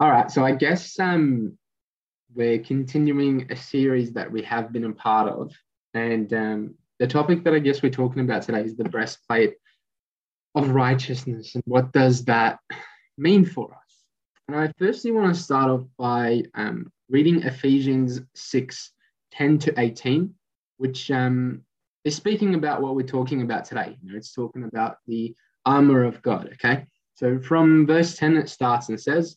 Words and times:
All 0.00 0.08
right, 0.08 0.30
so 0.30 0.44
I 0.44 0.52
guess 0.52 0.96
um, 1.00 1.58
we're 2.32 2.60
continuing 2.60 3.50
a 3.50 3.56
series 3.56 4.12
that 4.12 4.30
we 4.30 4.42
have 4.42 4.72
been 4.72 4.84
a 4.84 4.92
part 4.92 5.28
of, 5.28 5.52
and 5.92 6.32
um, 6.32 6.74
the 7.00 7.08
topic 7.08 7.42
that 7.42 7.52
I 7.52 7.58
guess 7.58 7.82
we're 7.82 7.90
talking 7.90 8.22
about 8.22 8.42
today 8.42 8.62
is 8.62 8.76
the 8.76 8.84
breastplate 8.84 9.54
of 10.54 10.70
righteousness, 10.70 11.56
and 11.56 11.64
what 11.66 11.90
does 11.90 12.24
that 12.26 12.60
mean 13.18 13.44
for 13.44 13.74
us? 13.74 14.04
And 14.46 14.56
I 14.56 14.72
firstly 14.78 15.10
want 15.10 15.34
to 15.34 15.42
start 15.42 15.68
off 15.68 15.82
by 15.98 16.44
um, 16.54 16.92
reading 17.10 17.42
Ephesians 17.42 18.20
6 18.36 18.92
10 19.32 19.58
to 19.58 19.80
18, 19.80 20.32
which 20.76 21.10
um, 21.10 21.62
is 22.04 22.14
speaking 22.14 22.54
about 22.54 22.82
what 22.82 22.94
we're 22.94 23.02
talking 23.02 23.42
about 23.42 23.64
today. 23.64 23.98
You 24.00 24.12
know, 24.12 24.16
it's 24.16 24.32
talking 24.32 24.62
about 24.62 24.98
the 25.08 25.34
armor 25.66 26.04
of 26.04 26.22
God, 26.22 26.50
okay? 26.52 26.86
So 27.16 27.40
from 27.40 27.84
verse 27.84 28.16
10, 28.16 28.36
it 28.36 28.48
starts 28.48 28.90
and 28.90 29.00
says, 29.00 29.36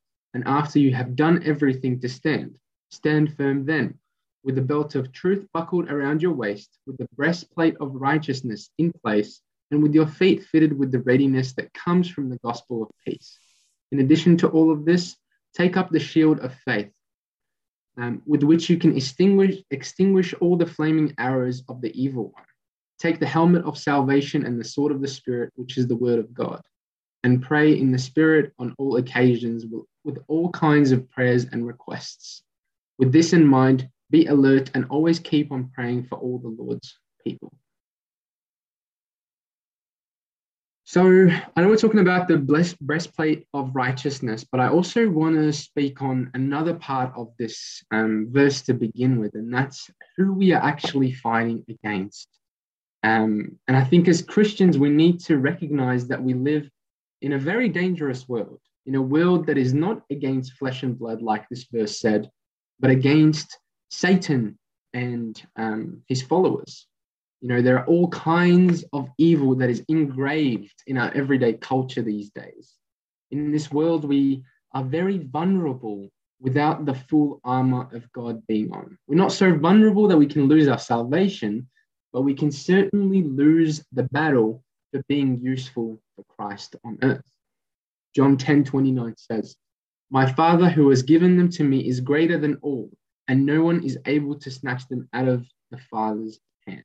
And 0.33 0.43
after 0.47 0.79
you 0.79 0.93
have 0.93 1.15
done 1.15 1.43
everything 1.45 1.99
to 1.99 2.09
stand, 2.09 2.55
stand 2.89 3.35
firm 3.35 3.65
then, 3.65 3.97
with 4.43 4.55
the 4.55 4.61
belt 4.61 4.95
of 4.95 5.11
truth 5.11 5.45
buckled 5.53 5.89
around 5.89 6.21
your 6.21 6.33
waist, 6.33 6.77
with 6.85 6.97
the 6.97 7.07
breastplate 7.15 7.75
of 7.79 7.95
righteousness 7.95 8.69
in 8.77 8.91
place, 9.03 9.41
and 9.71 9.81
with 9.83 9.93
your 9.93 10.07
feet 10.07 10.43
fitted 10.43 10.77
with 10.77 10.91
the 10.91 10.99
readiness 10.99 11.53
that 11.53 11.73
comes 11.73 12.09
from 12.09 12.29
the 12.29 12.39
gospel 12.43 12.83
of 12.83 12.89
peace. 13.05 13.37
In 13.91 13.99
addition 13.99 14.37
to 14.37 14.47
all 14.49 14.71
of 14.71 14.85
this, 14.85 15.17
take 15.53 15.77
up 15.77 15.89
the 15.89 15.99
shield 15.99 16.39
of 16.39 16.53
faith, 16.65 16.93
um, 17.97 18.21
with 18.25 18.43
which 18.43 18.69
you 18.69 18.77
can 18.77 18.95
extinguish, 18.95 19.57
extinguish 19.69 20.33
all 20.35 20.55
the 20.55 20.65
flaming 20.65 21.13
arrows 21.17 21.63
of 21.67 21.81
the 21.81 21.91
evil 22.01 22.31
one. 22.33 22.45
Take 22.99 23.19
the 23.19 23.25
helmet 23.25 23.65
of 23.65 23.77
salvation 23.77 24.45
and 24.45 24.59
the 24.59 24.63
sword 24.63 24.91
of 24.91 25.01
the 25.01 25.07
Spirit, 25.07 25.51
which 25.55 25.77
is 25.77 25.87
the 25.87 25.95
word 25.95 26.19
of 26.19 26.33
God, 26.33 26.61
and 27.23 27.41
pray 27.41 27.77
in 27.77 27.91
the 27.91 27.99
Spirit 27.99 28.53
on 28.59 28.75
all 28.77 28.97
occasions 28.97 29.65
all 30.27 30.49
kinds 30.51 30.91
of 30.91 31.09
prayers 31.09 31.45
and 31.51 31.65
requests. 31.65 32.43
With 32.97 33.11
this 33.11 33.33
in 33.33 33.45
mind, 33.45 33.89
be 34.09 34.27
alert 34.27 34.71
and 34.73 34.85
always 34.89 35.19
keep 35.19 35.51
on 35.51 35.71
praying 35.73 36.03
for 36.03 36.17
all 36.17 36.39
the 36.39 36.49
Lord's 36.49 36.97
people. 37.23 37.53
So, 40.83 41.29
I 41.55 41.61
know 41.61 41.69
we're 41.69 41.77
talking 41.77 42.01
about 42.01 42.27
the 42.27 42.37
blessed 42.37 42.77
breastplate 42.81 43.47
of 43.53 43.73
righteousness, 43.73 44.43
but 44.43 44.59
I 44.59 44.67
also 44.67 45.09
want 45.09 45.35
to 45.35 45.53
speak 45.53 46.01
on 46.01 46.29
another 46.33 46.73
part 46.73 47.13
of 47.15 47.31
this 47.39 47.81
um, 47.91 48.27
verse 48.29 48.61
to 48.63 48.73
begin 48.73 49.17
with, 49.17 49.35
and 49.35 49.53
that's 49.53 49.89
who 50.17 50.33
we 50.33 50.51
are 50.51 50.61
actually 50.61 51.13
fighting 51.13 51.63
against. 51.69 52.27
Um, 53.03 53.57
and 53.69 53.77
I 53.77 53.85
think 53.85 54.09
as 54.09 54.21
Christians, 54.21 54.77
we 54.77 54.89
need 54.89 55.21
to 55.21 55.37
recognize 55.37 56.09
that 56.09 56.21
we 56.21 56.33
live 56.33 56.69
in 57.21 57.33
a 57.33 57.39
very 57.39 57.69
dangerous 57.69 58.27
world 58.27 58.59
in 58.85 58.95
a 58.95 59.01
world 59.01 59.47
that 59.47 59.57
is 59.57 59.73
not 59.73 60.03
against 60.09 60.53
flesh 60.53 60.83
and 60.83 60.97
blood, 60.97 61.21
like 61.21 61.47
this 61.49 61.65
verse 61.71 61.99
said, 61.99 62.29
but 62.79 62.91
against 62.91 63.57
Satan 63.89 64.57
and 64.93 65.41
um, 65.55 66.01
his 66.07 66.21
followers. 66.21 66.87
You 67.41 67.49
know, 67.49 67.61
there 67.61 67.79
are 67.79 67.85
all 67.85 68.07
kinds 68.09 68.83
of 68.93 69.09
evil 69.17 69.55
that 69.55 69.69
is 69.69 69.83
engraved 69.87 70.83
in 70.87 70.97
our 70.97 71.11
everyday 71.13 71.53
culture 71.53 72.01
these 72.01 72.29
days. 72.29 72.75
In 73.31 73.51
this 73.51 73.71
world, 73.71 74.05
we 74.05 74.43
are 74.73 74.83
very 74.83 75.17
vulnerable 75.17 76.09
without 76.39 76.85
the 76.85 76.93
full 76.93 77.39
armor 77.43 77.87
of 77.93 78.11
God 78.11 78.45
being 78.47 78.71
on. 78.71 78.97
We're 79.07 79.15
not 79.15 79.31
so 79.31 79.55
vulnerable 79.55 80.07
that 80.07 80.17
we 80.17 80.25
can 80.25 80.47
lose 80.47 80.67
our 80.67 80.79
salvation, 80.79 81.69
but 82.13 82.21
we 82.21 82.33
can 82.33 82.51
certainly 82.51 83.23
lose 83.23 83.83
the 83.91 84.03
battle 84.03 84.63
for 84.91 85.01
being 85.07 85.39
useful 85.41 86.01
for 86.15 86.25
Christ 86.35 86.75
on 86.83 86.97
earth. 87.01 87.23
John 88.15 88.37
10 88.37 88.65
29 88.65 89.15
says, 89.17 89.55
My 90.09 90.31
Father 90.31 90.69
who 90.69 90.89
has 90.89 91.03
given 91.03 91.37
them 91.37 91.49
to 91.51 91.63
me 91.63 91.87
is 91.87 92.01
greater 92.01 92.37
than 92.37 92.57
all, 92.61 92.89
and 93.27 93.45
no 93.45 93.63
one 93.63 93.83
is 93.83 93.97
able 94.05 94.37
to 94.39 94.51
snatch 94.51 94.87
them 94.87 95.07
out 95.13 95.27
of 95.27 95.45
the 95.71 95.77
Father's 95.89 96.39
hand. 96.67 96.83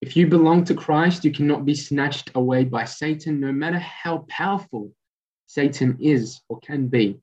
If 0.00 0.16
you 0.16 0.26
belong 0.26 0.64
to 0.64 0.74
Christ, 0.74 1.24
you 1.24 1.30
cannot 1.30 1.64
be 1.64 1.74
snatched 1.74 2.30
away 2.34 2.64
by 2.64 2.84
Satan, 2.84 3.38
no 3.38 3.52
matter 3.52 3.78
how 3.78 4.24
powerful 4.28 4.92
Satan 5.46 5.98
is 6.00 6.40
or 6.48 6.58
can 6.60 6.88
be. 6.88 7.20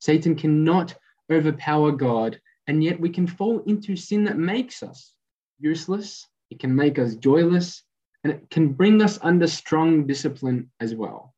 Satan 0.00 0.34
cannot 0.34 0.96
overpower 1.30 1.92
God, 1.92 2.40
and 2.66 2.82
yet 2.82 3.00
we 3.00 3.10
can 3.10 3.26
fall 3.26 3.60
into 3.60 3.96
sin 3.96 4.24
that 4.24 4.36
makes 4.36 4.82
us 4.82 5.14
useless, 5.60 6.26
it 6.50 6.58
can 6.58 6.74
make 6.74 6.98
us 6.98 7.14
joyless, 7.14 7.82
and 8.24 8.32
it 8.32 8.50
can 8.50 8.72
bring 8.72 9.00
us 9.00 9.18
under 9.22 9.46
strong 9.46 10.06
discipline 10.06 10.70
as 10.80 10.94
well. 10.94 11.34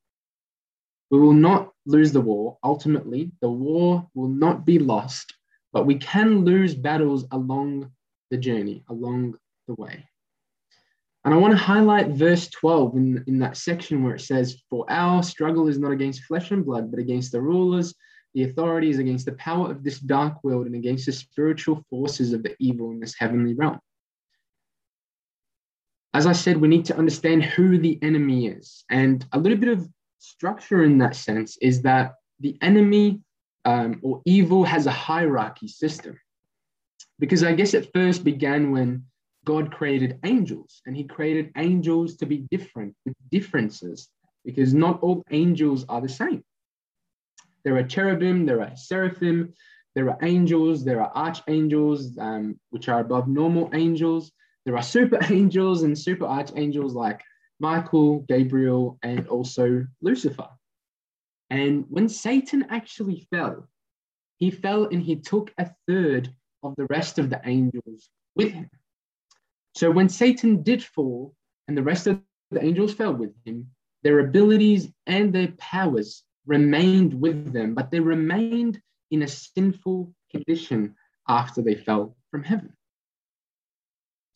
We 1.10 1.18
will 1.18 1.32
not 1.32 1.72
lose 1.86 2.12
the 2.12 2.20
war. 2.20 2.58
Ultimately, 2.62 3.32
the 3.40 3.50
war 3.50 4.08
will 4.14 4.28
not 4.28 4.64
be 4.64 4.78
lost, 4.78 5.34
but 5.72 5.86
we 5.86 5.96
can 5.96 6.44
lose 6.44 6.74
battles 6.74 7.26
along 7.32 7.90
the 8.30 8.36
journey, 8.36 8.84
along 8.88 9.36
the 9.66 9.74
way. 9.74 10.04
And 11.24 11.34
I 11.34 11.36
want 11.36 11.52
to 11.52 11.58
highlight 11.58 12.08
verse 12.08 12.48
12 12.48 12.96
in, 12.96 13.24
in 13.26 13.38
that 13.40 13.56
section 13.56 14.02
where 14.02 14.14
it 14.14 14.20
says, 14.20 14.62
For 14.70 14.86
our 14.88 15.22
struggle 15.22 15.68
is 15.68 15.78
not 15.78 15.92
against 15.92 16.24
flesh 16.24 16.50
and 16.50 16.64
blood, 16.64 16.90
but 16.90 17.00
against 17.00 17.32
the 17.32 17.42
rulers, 17.42 17.94
the 18.32 18.44
authorities, 18.44 18.98
against 18.98 19.26
the 19.26 19.32
power 19.32 19.70
of 19.70 19.82
this 19.82 19.98
dark 19.98 20.42
world, 20.44 20.66
and 20.66 20.74
against 20.74 21.06
the 21.06 21.12
spiritual 21.12 21.84
forces 21.90 22.32
of 22.32 22.42
the 22.42 22.54
evil 22.58 22.90
in 22.92 23.00
this 23.00 23.16
heavenly 23.18 23.54
realm. 23.54 23.78
As 26.14 26.26
I 26.26 26.32
said, 26.32 26.56
we 26.56 26.68
need 26.68 26.86
to 26.86 26.96
understand 26.96 27.44
who 27.44 27.78
the 27.78 27.98
enemy 28.02 28.46
is. 28.46 28.84
And 28.90 29.24
a 29.32 29.38
little 29.38 29.58
bit 29.58 29.68
of 29.68 29.88
structure 30.20 30.84
in 30.84 30.98
that 30.98 31.16
sense 31.16 31.56
is 31.60 31.82
that 31.82 32.14
the 32.38 32.56
enemy 32.62 33.20
um, 33.64 33.98
or 34.02 34.22
evil 34.24 34.64
has 34.64 34.86
a 34.86 34.90
hierarchy 34.90 35.68
system. 35.68 36.18
Because 37.18 37.42
I 37.42 37.52
guess 37.52 37.74
it 37.74 37.90
first 37.92 38.24
began 38.24 38.70
when 38.70 39.04
God 39.44 39.72
created 39.72 40.18
angels, 40.24 40.82
and 40.86 40.96
he 40.96 41.04
created 41.04 41.50
angels 41.56 42.16
to 42.16 42.26
be 42.26 42.46
different 42.50 42.94
with 43.04 43.14
differences, 43.30 44.08
because 44.44 44.72
not 44.72 45.00
all 45.02 45.22
angels 45.30 45.84
are 45.88 46.00
the 46.00 46.08
same. 46.08 46.44
There 47.64 47.76
are 47.76 47.82
cherubim, 47.82 48.46
there 48.46 48.62
are 48.62 48.74
seraphim, 48.76 49.52
there 49.94 50.08
are 50.08 50.18
angels, 50.22 50.84
there 50.84 51.02
are 51.02 51.12
archangels, 51.14 52.16
um, 52.18 52.58
which 52.70 52.88
are 52.88 53.00
above 53.00 53.28
normal 53.28 53.70
angels. 53.74 54.32
There 54.64 54.76
are 54.76 54.82
super 54.82 55.18
angels 55.30 55.82
and 55.82 55.98
super 55.98 56.26
archangels 56.26 56.94
like 56.94 57.22
Michael, 57.60 58.20
Gabriel, 58.20 58.98
and 59.02 59.28
also 59.28 59.86
Lucifer. 60.00 60.48
And 61.50 61.84
when 61.88 62.08
Satan 62.08 62.66
actually 62.70 63.26
fell, 63.30 63.68
he 64.38 64.50
fell 64.50 64.84
and 64.84 65.02
he 65.02 65.16
took 65.16 65.52
a 65.58 65.70
third 65.86 66.34
of 66.62 66.74
the 66.76 66.86
rest 66.86 67.18
of 67.18 67.28
the 67.30 67.40
angels 67.44 68.08
with 68.34 68.52
him. 68.52 68.70
So 69.76 69.90
when 69.90 70.08
Satan 70.08 70.62
did 70.62 70.82
fall 70.82 71.34
and 71.68 71.76
the 71.76 71.82
rest 71.82 72.06
of 72.06 72.20
the 72.50 72.64
angels 72.64 72.94
fell 72.94 73.12
with 73.14 73.34
him, 73.44 73.70
their 74.02 74.20
abilities 74.20 74.88
and 75.06 75.32
their 75.32 75.52
powers 75.58 76.24
remained 76.46 77.14
with 77.14 77.52
them, 77.52 77.74
but 77.74 77.90
they 77.90 78.00
remained 78.00 78.80
in 79.10 79.22
a 79.22 79.28
sinful 79.28 80.12
condition 80.30 80.94
after 81.28 81.60
they 81.62 81.74
fell 81.74 82.16
from 82.30 82.42
heaven. 82.42 82.72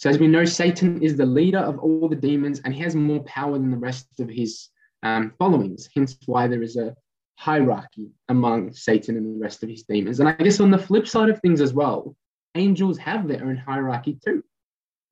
So, 0.04 0.10
as 0.10 0.18
we 0.18 0.28
know, 0.28 0.44
Satan 0.44 1.00
is 1.02 1.16
the 1.16 1.24
leader 1.24 1.60
of 1.60 1.78
all 1.78 2.10
the 2.10 2.14
demons 2.14 2.60
and 2.62 2.74
he 2.74 2.82
has 2.82 2.94
more 2.94 3.24
power 3.24 3.54
than 3.54 3.70
the 3.70 3.78
rest 3.78 4.20
of 4.20 4.28
his 4.28 4.68
um, 5.02 5.32
followings, 5.38 5.88
hence 5.96 6.18
why 6.26 6.46
there 6.46 6.62
is 6.62 6.76
a 6.76 6.94
hierarchy 7.36 8.10
among 8.28 8.74
Satan 8.74 9.16
and 9.16 9.34
the 9.34 9.42
rest 9.42 9.62
of 9.62 9.70
his 9.70 9.84
demons. 9.84 10.20
And 10.20 10.28
I 10.28 10.32
guess 10.32 10.60
on 10.60 10.70
the 10.70 10.76
flip 10.76 11.08
side 11.08 11.30
of 11.30 11.40
things 11.40 11.62
as 11.62 11.72
well, 11.72 12.14
angels 12.54 12.98
have 12.98 13.26
their 13.26 13.42
own 13.42 13.56
hierarchy 13.56 14.18
too, 14.22 14.44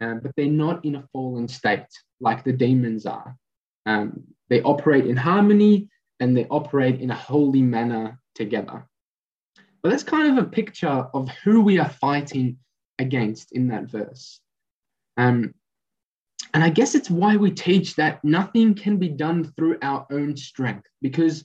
um, 0.03 0.21
but 0.23 0.33
they're 0.37 0.47
not 0.47 0.85
in 0.85 0.97
a 0.97 1.09
fallen 1.11 1.49
state 1.49 1.87
like 2.21 2.45
the 2.45 2.53
demons 2.53 3.07
are. 3.07 3.35
Um, 3.87 4.25
they 4.51 4.61
operate 4.61 5.07
in 5.07 5.17
harmony 5.17 5.89
and 6.21 6.37
they 6.37 6.47
operate 6.49 7.01
in 7.01 7.11
a 7.11 7.15
holy 7.15 7.63
manner 7.63 8.21
together. 8.35 8.87
But 9.83 9.89
that's 9.89 10.05
kind 10.05 10.37
of 10.37 10.45
a 10.45 10.51
picture 10.51 11.09
of 11.15 11.31
who 11.31 11.63
we 11.63 11.79
are 11.79 11.89
fighting 11.89 12.59
against 12.99 13.53
in 13.53 13.69
that 13.69 13.85
verse. 13.85 14.42
Um, 15.23 15.55
and 16.55 16.63
I 16.63 16.69
guess 16.69 16.95
it's 16.95 17.11
why 17.11 17.37
we 17.37 17.51
teach 17.51 17.95
that 17.97 18.23
nothing 18.25 18.75
can 18.75 18.97
be 18.99 19.09
done 19.09 19.45
through 19.57 19.79
our 19.83 20.07
own 20.11 20.37
strength 20.37 20.87
because 21.01 21.45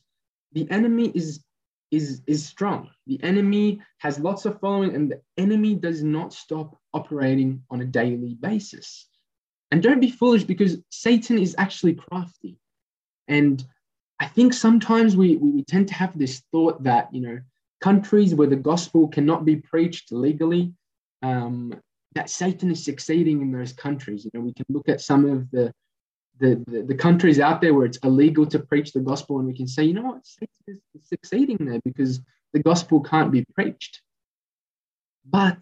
the 0.54 0.70
enemy 0.72 1.12
is 1.14 1.44
is, 1.90 2.22
is 2.28 2.46
strong. 2.46 2.90
The 3.06 3.24
enemy 3.24 3.80
has 4.00 4.20
lots 4.20 4.44
of 4.46 4.60
following, 4.60 4.94
and 4.94 5.10
the 5.10 5.22
enemy 5.38 5.74
does 5.74 6.04
not 6.04 6.34
stop 6.34 6.78
operating 6.94 7.64
on 7.70 7.80
a 7.80 7.86
daily 7.86 8.34
basis. 8.34 9.08
And 9.72 9.82
don't 9.82 10.02
be 10.02 10.12
foolish 10.12 10.44
because 10.44 10.80
Satan 10.90 11.40
is 11.40 11.56
actually 11.58 11.94
crafty. 11.94 12.58
And 13.30 13.66
I 14.20 14.26
think 14.26 14.54
sometimes 14.54 15.16
we, 15.16 15.38
we 15.38 15.64
tend 15.64 15.88
to 15.88 15.94
have 15.94 16.18
this 16.18 16.44
thought 16.52 16.84
that, 16.84 17.08
you 17.14 17.22
know, 17.22 17.40
countries 17.80 18.36
where 18.36 18.50
the 18.50 18.58
gospel 18.58 19.08
cannot 19.08 19.46
be 19.46 19.56
preached 19.56 20.12
legally, 20.12 20.74
um, 21.22 21.74
that 22.18 22.32
Satan 22.32 22.72
is 22.72 22.84
succeeding 22.84 23.44
in 23.44 23.52
those 23.52 23.74
countries. 23.74 24.26
You 24.26 24.32
know, 24.34 24.42
we 24.42 24.54
can 24.54 24.66
look 24.70 24.90
at 24.90 25.02
some 25.02 25.30
of 25.30 25.52
the, 25.52 25.72
the, 26.40 26.64
the, 26.68 26.82
the 26.82 26.96
countries 26.96 27.40
out 27.40 27.62
there 27.62 27.76
where 27.76 27.86
it's 27.86 28.00
illegal 28.00 28.48
to 28.48 28.58
preach 28.58 28.92
the 28.92 29.02
gospel, 29.02 29.38
and 29.38 29.48
we 29.48 29.56
can 29.56 29.68
say, 29.68 29.84
you 29.84 29.94
know 29.94 30.02
what, 30.02 30.26
Satan 30.26 30.82
is 30.96 31.08
succeeding 31.08 31.58
there 31.60 31.80
because 31.86 32.20
the 32.54 32.64
gospel 32.64 33.02
can't 33.02 33.32
be 33.32 33.46
preached. 33.54 34.02
But 35.30 35.62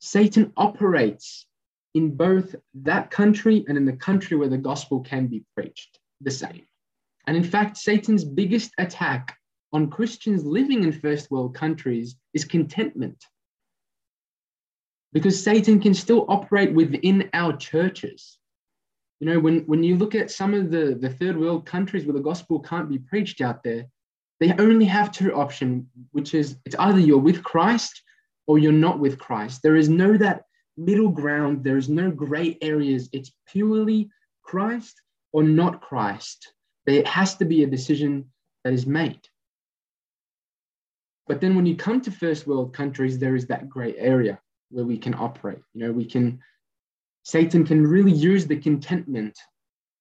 Satan 0.00 0.52
operates 0.56 1.46
in 1.94 2.16
both 2.16 2.56
that 2.74 3.12
country 3.12 3.64
and 3.68 3.78
in 3.78 3.84
the 3.84 3.92
country 3.92 4.36
where 4.36 4.48
the 4.48 4.58
gospel 4.58 5.02
can 5.02 5.28
be 5.28 5.44
preached 5.54 6.00
the 6.20 6.32
same. 6.32 6.66
And 7.28 7.36
in 7.36 7.44
fact, 7.44 7.76
Satan's 7.76 8.24
biggest 8.24 8.72
attack 8.76 9.36
on 9.72 9.88
Christians 9.88 10.44
living 10.44 10.82
in 10.82 10.90
first 10.90 11.30
world 11.30 11.54
countries 11.54 12.16
is 12.34 12.44
contentment. 12.44 13.24
Because 15.12 15.42
Satan 15.42 15.80
can 15.80 15.94
still 15.94 16.24
operate 16.28 16.72
within 16.72 17.28
our 17.34 17.56
churches. 17.56 18.38
You 19.20 19.26
know, 19.26 19.38
when, 19.38 19.60
when 19.66 19.82
you 19.82 19.96
look 19.96 20.14
at 20.14 20.30
some 20.30 20.54
of 20.54 20.70
the, 20.70 20.96
the 21.00 21.10
third 21.10 21.38
world 21.38 21.66
countries 21.66 22.06
where 22.06 22.14
the 22.14 22.20
gospel 22.20 22.58
can't 22.60 22.88
be 22.88 22.98
preached 22.98 23.40
out 23.40 23.62
there, 23.62 23.86
they 24.40 24.52
only 24.58 24.86
have 24.86 25.12
two 25.12 25.32
options, 25.34 25.86
which 26.10 26.34
is 26.34 26.56
it's 26.64 26.74
either 26.78 26.98
you're 26.98 27.18
with 27.18 27.44
Christ 27.44 28.02
or 28.46 28.58
you're 28.58 28.72
not 28.72 28.98
with 28.98 29.18
Christ. 29.18 29.60
There 29.62 29.76
is 29.76 29.88
no 29.88 30.16
that 30.16 30.42
middle 30.76 31.10
ground, 31.10 31.62
there 31.62 31.76
is 31.76 31.88
no 31.88 32.10
gray 32.10 32.58
areas. 32.60 33.08
It's 33.12 33.30
purely 33.46 34.10
Christ 34.42 35.00
or 35.32 35.44
not 35.44 35.80
Christ. 35.80 36.52
There 36.86 37.04
has 37.04 37.36
to 37.36 37.44
be 37.44 37.62
a 37.62 37.68
decision 37.68 38.32
that 38.64 38.72
is 38.72 38.86
made. 38.86 39.20
But 41.28 41.40
then 41.40 41.54
when 41.54 41.66
you 41.66 41.76
come 41.76 42.00
to 42.00 42.10
first 42.10 42.46
world 42.46 42.74
countries, 42.74 43.18
there 43.18 43.36
is 43.36 43.46
that 43.46 43.68
gray 43.68 43.96
area 43.96 44.40
where 44.72 44.84
we 44.84 44.98
can 44.98 45.14
operate. 45.14 45.60
You 45.74 45.86
know, 45.86 45.92
we 45.92 46.04
can, 46.04 46.40
Satan 47.24 47.64
can 47.64 47.86
really 47.86 48.12
use 48.12 48.46
the 48.46 48.56
contentment 48.56 49.38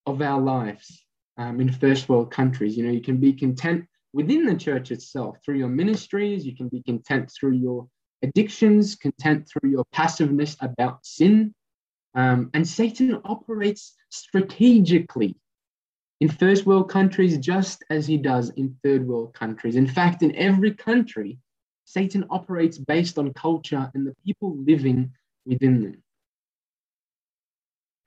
of 0.05 0.21
our 0.21 0.41
lives 0.41 1.05
um, 1.37 1.61
in 1.61 1.71
first 1.71 2.09
world 2.09 2.31
countries. 2.31 2.77
You 2.77 2.85
know, 2.85 2.91
you 2.91 3.01
can 3.01 3.17
be 3.17 3.33
content 3.33 3.85
within 4.13 4.45
the 4.45 4.55
church 4.55 4.91
itself 4.91 5.37
through 5.43 5.57
your 5.57 5.69
ministries, 5.69 6.45
you 6.45 6.55
can 6.55 6.67
be 6.67 6.81
content 6.83 7.31
through 7.31 7.53
your 7.53 7.87
addictions, 8.23 8.95
content 8.95 9.47
through 9.47 9.69
your 9.69 9.85
passiveness 9.91 10.55
about 10.59 11.05
sin. 11.05 11.53
Um, 12.13 12.49
and 12.53 12.67
Satan 12.67 13.19
operates 13.23 13.95
strategically 14.09 15.35
in 16.19 16.29
first 16.29 16.65
world 16.65 16.89
countries 16.89 17.37
just 17.37 17.83
as 17.89 18.05
he 18.05 18.17
does 18.17 18.49
in 18.51 18.75
third 18.83 19.07
world 19.07 19.33
countries. 19.33 19.75
In 19.75 19.87
fact, 19.87 20.21
in 20.21 20.35
every 20.35 20.71
country, 20.73 21.39
Satan 21.91 22.25
operates 22.29 22.77
based 22.77 23.17
on 23.17 23.33
culture 23.33 23.91
and 23.93 24.07
the 24.07 24.15
people 24.25 24.55
living 24.55 25.11
within 25.45 25.83
them. 25.83 26.03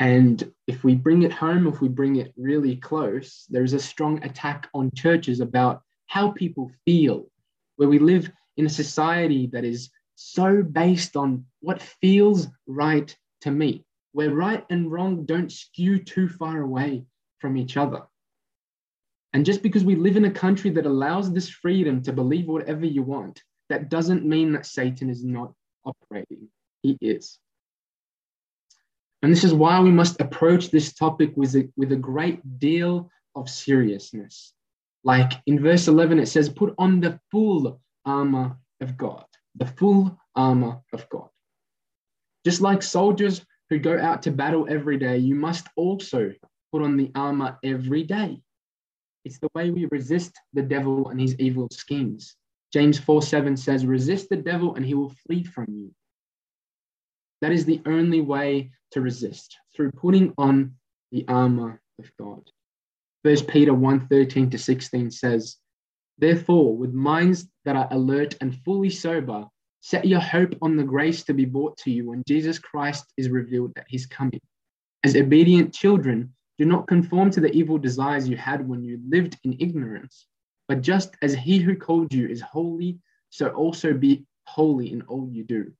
And 0.00 0.52
if 0.66 0.84
we 0.84 0.94
bring 0.94 1.22
it 1.22 1.32
home, 1.32 1.66
if 1.66 1.82
we 1.82 1.88
bring 1.88 2.16
it 2.16 2.32
really 2.36 2.76
close, 2.76 3.44
there 3.50 3.62
is 3.62 3.74
a 3.74 3.78
strong 3.78 4.24
attack 4.24 4.70
on 4.72 4.90
churches 4.94 5.40
about 5.40 5.82
how 6.06 6.30
people 6.30 6.70
feel, 6.86 7.26
where 7.76 7.88
we 7.88 7.98
live 7.98 8.30
in 8.56 8.64
a 8.64 8.70
society 8.70 9.48
that 9.48 9.64
is 9.64 9.90
so 10.14 10.62
based 10.62 11.14
on 11.14 11.44
what 11.60 11.82
feels 11.82 12.48
right 12.66 13.14
to 13.42 13.50
me, 13.50 13.84
where 14.12 14.34
right 14.34 14.64
and 14.70 14.90
wrong 14.90 15.26
don't 15.26 15.52
skew 15.52 15.98
too 15.98 16.28
far 16.28 16.62
away 16.62 17.04
from 17.38 17.58
each 17.58 17.76
other. 17.76 18.02
And 19.34 19.44
just 19.44 19.62
because 19.62 19.84
we 19.84 19.94
live 19.94 20.16
in 20.16 20.24
a 20.24 20.30
country 20.30 20.70
that 20.70 20.86
allows 20.86 21.30
this 21.30 21.50
freedom 21.50 22.00
to 22.04 22.14
believe 22.14 22.46
whatever 22.46 22.86
you 22.86 23.02
want, 23.02 23.42
that 23.68 23.88
doesn't 23.88 24.24
mean 24.24 24.52
that 24.52 24.66
Satan 24.66 25.10
is 25.10 25.24
not 25.24 25.52
operating. 25.84 26.48
He 26.82 26.98
is. 27.00 27.38
And 29.22 29.32
this 29.32 29.44
is 29.44 29.54
why 29.54 29.80
we 29.80 29.90
must 29.90 30.20
approach 30.20 30.70
this 30.70 30.92
topic 30.92 31.32
with 31.34 31.54
a, 31.54 31.68
with 31.76 31.92
a 31.92 31.96
great 31.96 32.58
deal 32.58 33.10
of 33.34 33.48
seriousness. 33.48 34.52
Like 35.02 35.32
in 35.46 35.62
verse 35.62 35.88
11, 35.88 36.18
it 36.18 36.26
says, 36.26 36.48
Put 36.48 36.74
on 36.78 37.00
the 37.00 37.18
full 37.30 37.80
armor 38.04 38.56
of 38.80 38.96
God, 38.96 39.24
the 39.54 39.66
full 39.66 40.18
armor 40.36 40.80
of 40.92 41.08
God. 41.08 41.28
Just 42.44 42.60
like 42.60 42.82
soldiers 42.82 43.44
who 43.70 43.78
go 43.78 43.98
out 43.98 44.22
to 44.22 44.30
battle 44.30 44.66
every 44.68 44.98
day, 44.98 45.16
you 45.18 45.34
must 45.34 45.68
also 45.76 46.32
put 46.70 46.82
on 46.82 46.96
the 46.96 47.10
armor 47.14 47.58
every 47.64 48.02
day. 48.02 48.42
It's 49.24 49.38
the 49.38 49.48
way 49.54 49.70
we 49.70 49.86
resist 49.86 50.38
the 50.52 50.62
devil 50.62 51.08
and 51.08 51.18
his 51.18 51.34
evil 51.38 51.68
schemes. 51.70 52.36
James 52.74 52.98
4 52.98 53.22
7 53.22 53.56
says, 53.56 53.86
Resist 53.86 54.28
the 54.28 54.36
devil 54.36 54.74
and 54.74 54.84
he 54.84 54.94
will 54.94 55.14
flee 55.28 55.44
from 55.44 55.66
you. 55.68 55.92
That 57.40 57.52
is 57.52 57.64
the 57.64 57.80
only 57.86 58.20
way 58.20 58.72
to 58.90 59.00
resist, 59.00 59.56
through 59.76 59.92
putting 59.92 60.34
on 60.38 60.74
the 61.12 61.24
armor 61.28 61.80
of 62.00 62.10
God. 62.18 62.42
First 63.22 63.46
Peter 63.46 63.72
1 63.72 64.08
13 64.08 64.50
to 64.50 64.58
16 64.58 65.12
says, 65.12 65.56
Therefore, 66.18 66.76
with 66.76 66.92
minds 66.92 67.46
that 67.64 67.76
are 67.76 67.86
alert 67.92 68.34
and 68.40 68.58
fully 68.64 68.90
sober, 68.90 69.46
set 69.78 70.04
your 70.04 70.18
hope 70.18 70.56
on 70.60 70.76
the 70.76 70.82
grace 70.82 71.22
to 71.24 71.32
be 71.32 71.44
brought 71.44 71.76
to 71.76 71.92
you 71.92 72.08
when 72.08 72.24
Jesus 72.26 72.58
Christ 72.58 73.04
is 73.16 73.30
revealed 73.30 73.70
at 73.76 73.86
his 73.88 74.04
coming. 74.04 74.40
As 75.04 75.14
obedient 75.14 75.72
children, 75.72 76.34
do 76.58 76.64
not 76.64 76.88
conform 76.88 77.30
to 77.30 77.40
the 77.40 77.52
evil 77.52 77.78
desires 77.78 78.28
you 78.28 78.36
had 78.36 78.68
when 78.68 78.82
you 78.82 78.98
lived 79.08 79.38
in 79.44 79.56
ignorance, 79.60 80.26
but 80.68 80.80
just 80.80 81.14
as 81.22 81.34
he 81.34 81.58
who 81.58 81.76
called 81.76 82.12
you 82.12 82.28
is 82.28 82.40
holy, 82.40 82.98
so 83.30 83.48
also 83.48 83.92
be 83.92 84.24
holy 84.46 84.92
in 84.92 85.02
all 85.02 85.28
you 85.30 85.44
do. 85.44 85.72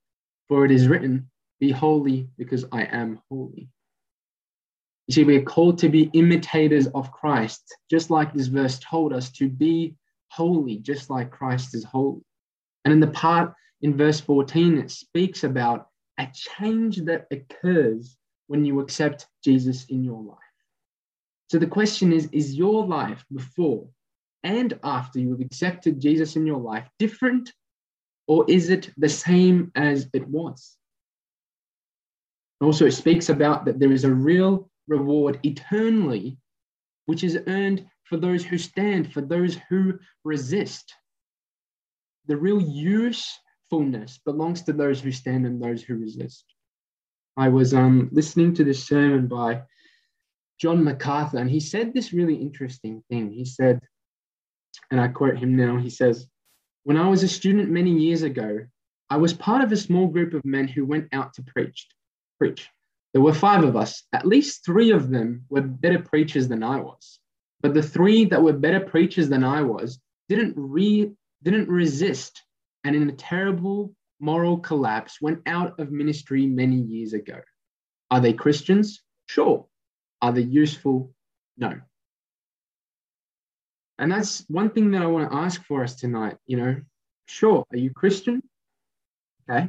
For 0.49 0.65
it 0.65 0.71
is 0.71 0.89
written, 0.89 1.31
Be 1.61 1.71
holy 1.71 2.29
because 2.37 2.65
I 2.71 2.85
am 2.85 3.21
holy. 3.31 3.69
You 5.07 5.15
see, 5.15 5.25
we're 5.25 5.43
called 5.43 5.79
to 5.79 5.89
be 5.89 6.11
imitators 6.15 6.87
of 6.89 7.13
Christ, 7.13 7.63
just 7.91 8.11
like 8.11 8.33
this 8.33 8.47
verse 8.47 8.79
told 8.79 9.13
us 9.13 9.31
to 9.33 9.49
be 9.49 9.97
holy, 10.29 10.79
just 10.79 11.11
like 11.11 11.31
Christ 11.31 11.75
is 11.75 11.85
holy. 11.85 12.23
And 12.85 12.93
in 12.93 13.01
the 13.01 13.09
part 13.09 13.55
in 13.83 13.97
verse 13.97 14.21
14, 14.21 14.79
it 14.79 14.91
speaks 14.91 15.45
about 15.45 15.89
a 16.19 16.29
change 16.33 17.03
that 17.03 17.27
occurs 17.31 18.17
when 18.47 18.65
you 18.65 18.81
accept 18.81 19.27
Jesus 19.43 19.87
in 19.87 20.05
your 20.05 20.23
life. 20.23 20.39
So 21.51 21.59
the 21.59 21.67
question 21.67 22.13
is 22.13 22.29
Is 22.33 22.55
your 22.55 22.87
life 22.87 23.25
before 23.33 23.89
and 24.45 24.79
after 24.85 25.19
you 25.19 25.31
have 25.31 25.41
accepted 25.41 26.01
Jesus 26.01 26.37
in 26.37 26.47
your 26.47 26.61
life 26.61 26.87
different, 26.99 27.53
or 28.29 28.45
is 28.49 28.71
it 28.71 28.91
the 28.97 29.09
same 29.09 29.73
as 29.75 30.09
it 30.13 30.29
was? 30.29 30.77
Also, 32.61 32.87
it 32.87 32.93
speaks 32.93 33.31
about 33.31 33.65
that 33.65 33.81
there 33.81 33.93
is 33.93 34.05
a 34.05 34.15
real 34.15 34.71
reward 34.87 35.41
eternally, 35.43 36.39
which 37.07 37.25
is 37.25 37.39
earned 37.47 37.87
for 38.05 38.17
those 38.19 38.45
who 38.45 38.59
stand, 38.59 39.13
for 39.13 39.23
those 39.23 39.59
who 39.69 39.99
resist. 40.25 40.95
The 42.27 42.37
real 42.37 42.61
usefulness 42.61 44.21
belongs 44.25 44.63
to 44.63 44.73
those 44.73 45.01
who 45.01 45.11
stand 45.11 45.47
and 45.47 45.63
those 45.63 45.83
who 45.83 45.97
resist. 45.97 46.45
I 47.37 47.49
was 47.49 47.75
um, 47.75 48.09
listening 48.13 48.55
to 48.55 48.65
this 48.65 48.87
sermon 48.87 49.27
by 49.27 49.63
John 50.59 50.85
MacArthur, 50.85 51.39
and 51.39 51.51
he 51.51 51.61
said 51.61 51.93
this 51.93 52.13
really 52.13 52.37
interesting 52.37 53.03
thing. 53.11 53.33
He 53.33 53.45
said, 53.45 53.81
and 54.91 55.01
I 55.01 55.09
quote 55.09 55.39
him 55.39 55.57
now, 55.57 55.77
he 55.77 55.91
says, 55.91 56.27
When 56.85 56.97
I 56.97 57.09
was 57.09 57.23
a 57.23 57.29
student 57.29 57.71
many 57.71 57.91
years 57.91 58.23
ago, 58.23 58.61
I 59.11 59.17
was 59.17 59.33
part 59.33 59.63
of 59.63 59.73
a 59.73 59.77
small 59.77 60.09
group 60.09 60.35
of 60.35 60.45
men 60.45 60.69
who 60.69 60.85
went 60.85 61.09
out 61.13 61.35
to 61.35 61.43
preach. 61.43 61.87
preach. 62.39 62.69
There 63.13 63.23
were 63.23 63.35
five 63.35 63.63
of 63.63 63.77
us. 63.77 64.03
At 64.13 64.27
least 64.27 64.65
three 64.65 64.91
of 64.91 65.11
them 65.11 65.45
were 65.49 65.61
better 65.61 66.01
preachers 66.01 66.49
than 66.49 66.63
I 66.63 66.81
was. 66.81 67.21
But 67.61 67.75
the 67.75 67.83
three 67.83 68.25
that 68.27 68.43
were 68.43 68.53
better 68.53 68.81
preachers 68.81 69.29
than 69.29 69.45
I 69.45 69.63
was 69.63 70.01
didn't 70.29 70.55
re 70.57 71.13
didn't 71.43 71.69
resist 71.69 72.43
and 72.85 72.97
in 72.97 73.09
a 73.09 73.13
terrible 73.13 73.95
moral 74.21 74.59
collapse 74.59 75.21
went 75.21 75.41
out 75.47 75.79
of 75.79 75.91
ministry 75.91 76.47
many 76.47 76.77
years 76.77 77.13
ago. 77.13 77.41
Are 78.11 78.21
they 78.21 78.33
Christians? 78.33 79.03
Sure. 79.27 79.67
Are 80.21 80.33
they 80.33 80.43
useful? 80.43 81.15
No. 81.57 81.81
And 83.99 84.11
that's 84.11 84.45
one 84.49 84.71
thing 84.71 84.91
that 84.91 85.03
I 85.03 85.07
want 85.07 85.31
to 85.31 85.37
ask 85.37 85.65
for 85.65 85.83
us 85.83 85.95
tonight. 85.95 86.37
You 86.47 86.57
know, 86.57 86.77
sure, 87.27 87.65
are 87.73 87.77
you 87.77 87.91
Christian? 87.91 88.43
Okay. 89.49 89.69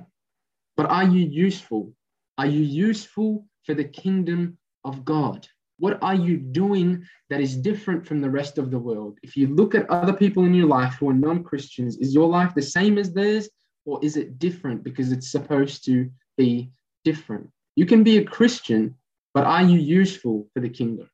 But 0.78 0.90
are 0.90 1.04
you 1.04 1.26
useful? 1.28 1.94
Are 2.38 2.46
you 2.46 2.62
useful 2.62 3.46
for 3.64 3.74
the 3.74 3.84
kingdom 3.84 4.58
of 4.84 5.06
God? 5.06 5.48
What 5.78 6.02
are 6.02 6.16
you 6.16 6.38
doing 6.38 7.06
that 7.30 7.42
is 7.42 7.58
different 7.58 8.06
from 8.06 8.22
the 8.22 8.30
rest 8.30 8.58
of 8.58 8.72
the 8.72 8.80
world? 8.80 9.18
If 9.24 9.36
you 9.36 9.48
look 9.48 9.76
at 9.76 9.90
other 9.90 10.14
people 10.14 10.46
in 10.46 10.54
your 10.54 10.68
life 10.68 10.96
who 11.00 11.10
are 11.10 11.14
non 11.14 11.44
Christians, 11.44 11.98
is 11.98 12.14
your 12.14 12.30
life 12.30 12.54
the 12.56 12.62
same 12.62 12.98
as 12.98 13.14
theirs 13.14 13.50
or 13.86 14.00
is 14.04 14.18
it 14.18 14.40
different 14.40 14.84
because 14.84 15.12
it's 15.12 15.30
supposed 15.30 15.86
to 15.86 16.10
be 16.38 16.72
different? 17.04 17.50
You 17.76 17.86
can 17.86 18.04
be 18.04 18.18
a 18.18 18.24
Christian, 18.24 18.96
but 19.34 19.46
are 19.46 19.64
you 19.64 19.78
useful 19.80 20.48
for 20.54 20.62
the 20.62 20.70
kingdom? 20.70 21.10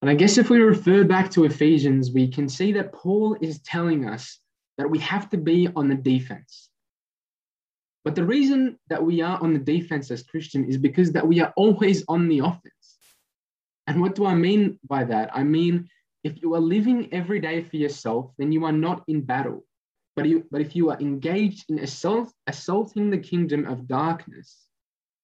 And 0.00 0.10
I 0.10 0.14
guess 0.14 0.38
if 0.38 0.48
we 0.48 0.58
refer 0.58 1.04
back 1.04 1.30
to 1.32 1.44
Ephesians, 1.44 2.12
we 2.12 2.28
can 2.28 2.48
see 2.48 2.72
that 2.72 2.92
Paul 2.92 3.36
is 3.40 3.60
telling 3.62 4.08
us 4.08 4.38
that 4.76 4.88
we 4.88 4.98
have 5.00 5.28
to 5.30 5.36
be 5.36 5.68
on 5.74 5.88
the 5.88 5.96
defense. 5.96 6.68
But 8.04 8.14
the 8.14 8.24
reason 8.24 8.78
that 8.88 9.04
we 9.04 9.20
are 9.22 9.42
on 9.42 9.52
the 9.52 9.58
defense 9.58 10.10
as 10.10 10.22
Christian 10.22 10.64
is 10.64 10.78
because 10.78 11.12
that 11.12 11.26
we 11.26 11.40
are 11.40 11.52
always 11.56 12.04
on 12.06 12.28
the 12.28 12.38
offense. 12.38 12.98
And 13.88 14.00
what 14.00 14.14
do 14.14 14.24
I 14.24 14.34
mean 14.34 14.78
by 14.88 15.04
that? 15.04 15.30
I 15.34 15.42
mean, 15.42 15.88
if 16.22 16.40
you 16.42 16.54
are 16.54 16.60
living 16.60 17.08
every 17.12 17.40
day 17.40 17.62
for 17.62 17.76
yourself, 17.76 18.32
then 18.38 18.52
you 18.52 18.64
are 18.64 18.72
not 18.72 19.02
in 19.08 19.22
battle. 19.22 19.64
But, 20.14 20.26
you, 20.26 20.44
but 20.50 20.60
if 20.60 20.76
you 20.76 20.90
are 20.90 21.00
engaged 21.00 21.70
in 21.70 21.80
assault, 21.80 22.32
assaulting 22.46 23.10
the 23.10 23.18
kingdom 23.18 23.66
of 23.66 23.88
darkness, 23.88 24.68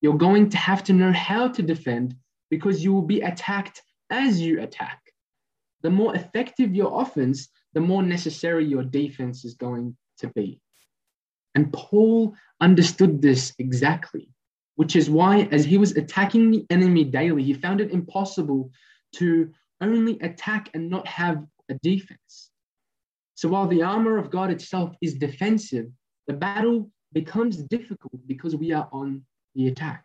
you're 0.01 0.19
going 0.19 0.51
to 0.51 0.57
have 0.57 0.85
to 0.85 0.93
know 0.93 1.13
how 1.13 1.49
to 1.49 1.63
defend 1.63 2.17
because 2.51 2.83
you 2.83 2.93
will 2.93 3.03
be 3.03 3.21
attacked 3.21 3.83
as 4.15 4.41
you 4.41 4.63
attack. 4.63 5.01
The 5.83 5.91
more 5.91 6.15
effective 6.15 6.75
your 6.75 7.03
offense, 7.03 7.49
the 7.75 7.81
more 7.81 8.03
necessary 8.03 8.65
your 8.65 8.85
defense 8.85 9.45
is 9.45 9.55
going 9.55 9.97
to 10.19 10.29
be. 10.29 10.61
And 11.55 11.73
Paul 11.73 12.35
understood 12.61 13.21
this 13.21 13.53
exactly, 13.59 14.29
which 14.77 14.97
is 14.97 15.11
why, 15.11 15.49
as 15.53 15.65
he 15.65 15.79
was 15.79 15.93
attacking 15.93 16.51
the 16.51 16.65
enemy 16.71 17.05
daily, 17.05 17.43
he 17.43 17.55
found 17.55 17.81
it 17.81 17.91
impossible 17.91 18.71
to 19.17 19.51
only 19.81 20.19
attack 20.21 20.71
and 20.75 20.89
not 20.89 21.07
have 21.07 21.45
a 21.69 21.75
defense. 21.83 22.51
So 23.35 23.49
while 23.49 23.67
the 23.67 23.83
armor 23.83 24.17
of 24.17 24.31
God 24.31 24.51
itself 24.51 24.95
is 25.03 25.15
defensive, 25.15 25.87
the 26.29 26.35
battle 26.35 26.91
becomes 27.13 27.57
difficult 27.57 28.21
because 28.27 28.57
we 28.57 28.73
are 28.73 28.89
on 28.93 29.23
the 29.55 29.67
attack. 29.69 30.05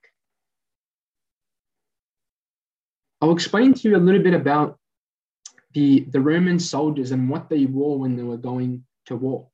I'll 3.21 3.31
explain 3.31 3.73
to 3.73 3.89
you 3.89 3.97
a 3.97 3.97
little 3.97 4.21
bit 4.21 4.33
about 4.33 4.77
the, 5.73 6.05
the 6.09 6.21
Roman 6.21 6.57
soldiers 6.57 7.11
and 7.11 7.29
what 7.29 7.49
they 7.49 7.65
wore 7.65 7.99
when 7.99 8.15
they 8.15 8.23
were 8.23 8.38
going 8.38 8.85
to 9.07 9.15
war. 9.15 9.47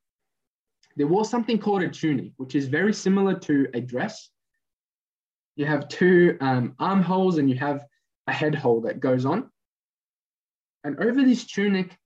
They 0.98 1.04
wore 1.04 1.26
something 1.26 1.58
called 1.58 1.82
a 1.82 1.90
tunic, 1.90 2.32
which 2.38 2.56
is 2.56 2.68
very 2.68 2.94
similar 2.94 3.38
to 3.40 3.68
a 3.74 3.82
dress. 3.82 4.30
You 5.56 5.66
have 5.66 5.88
two 5.88 6.38
um, 6.42 6.76
armholes 6.80 7.38
and 7.38 7.50
you 7.50 7.58
have 7.58 7.86
a 8.28 8.34
head 8.34 8.56
hole 8.56 8.82
that 8.82 9.00
goes 9.00 9.26
on. 9.26 9.50
And 10.84 11.00
over 11.00 11.24
this 11.24 11.46
tunic, 11.46 11.98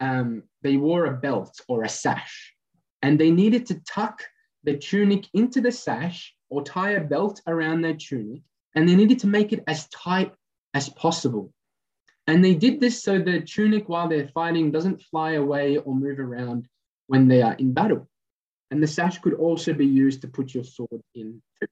um, 0.00 0.42
they 0.62 0.76
wore 0.76 1.06
a 1.06 1.16
belt 1.16 1.58
or 1.68 1.82
a 1.82 1.88
sash. 1.88 2.52
And 3.02 3.18
they 3.18 3.30
needed 3.30 3.66
to 3.66 3.80
tuck 3.88 4.22
the 4.64 4.76
tunic 4.76 5.26
into 5.32 5.60
the 5.60 5.72
sash 5.72 6.34
or 6.50 6.62
tie 6.62 6.92
a 6.92 7.00
belt 7.02 7.40
around 7.46 7.80
their 7.80 7.94
tunic. 7.94 8.42
And 8.74 8.88
they 8.88 8.94
needed 8.94 9.20
to 9.20 9.26
make 9.26 9.52
it 9.52 9.64
as 9.66 9.88
tight 9.88 10.34
as 10.76 10.90
possible. 10.90 11.50
And 12.26 12.44
they 12.44 12.54
did 12.54 12.80
this 12.80 13.02
so 13.02 13.18
the 13.18 13.40
tunic, 13.40 13.88
while 13.88 14.08
they're 14.08 14.28
fighting, 14.28 14.70
doesn't 14.70 15.00
fly 15.10 15.32
away 15.32 15.78
or 15.78 15.94
move 15.94 16.18
around 16.18 16.68
when 17.06 17.28
they 17.28 17.40
are 17.40 17.54
in 17.54 17.72
battle. 17.72 18.06
And 18.70 18.82
the 18.82 18.86
sash 18.86 19.18
could 19.20 19.32
also 19.34 19.72
be 19.72 19.86
used 19.86 20.20
to 20.20 20.28
put 20.28 20.52
your 20.52 20.64
sword 20.64 21.00
in 21.14 21.40
too. 21.58 21.68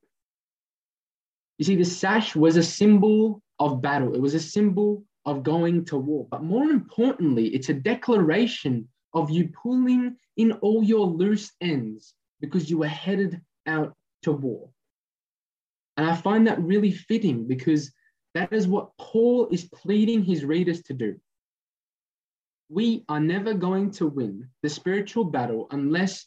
You 1.59 1.65
see, 1.67 1.77
the 1.77 1.85
sash 1.85 2.35
was 2.35 2.57
a 2.57 2.63
symbol 2.63 3.43
of 3.59 3.83
battle, 3.83 4.15
it 4.15 4.23
was 4.23 4.35
a 4.35 4.41
symbol 4.41 5.05
of 5.27 5.43
going 5.43 5.85
to 5.87 5.99
war. 5.99 6.27
But 6.31 6.43
more 6.43 6.71
importantly, 6.71 7.49
it's 7.49 7.69
a 7.69 7.75
declaration 7.75 8.89
of 9.13 9.31
you 9.31 9.51
pulling 9.63 10.17
in 10.37 10.53
all 10.65 10.83
your 10.83 11.07
loose 11.07 11.53
ends 11.61 12.15
because 12.41 12.71
you 12.71 12.79
were 12.79 12.97
headed 13.05 13.41
out 13.67 13.95
to 14.23 14.33
war. 14.33 14.71
And 15.97 16.09
I 16.09 16.17
find 16.17 16.47
that 16.47 16.63
really 16.63 16.91
fitting 16.91 17.47
because 17.47 17.93
that 18.35 18.53
is 18.53 18.67
what 18.67 18.97
Paul 18.99 19.49
is 19.51 19.65
pleading 19.65 20.25
his 20.25 20.45
readers 20.45 20.83
to 20.85 20.95
do. 20.95 21.17
We 22.69 23.05
are 23.09 23.21
never 23.21 23.55
going 23.55 23.93
to 23.93 24.07
win 24.07 24.49
the 24.63 24.69
spiritual 24.69 25.25
battle 25.25 25.69
unless 25.71 26.27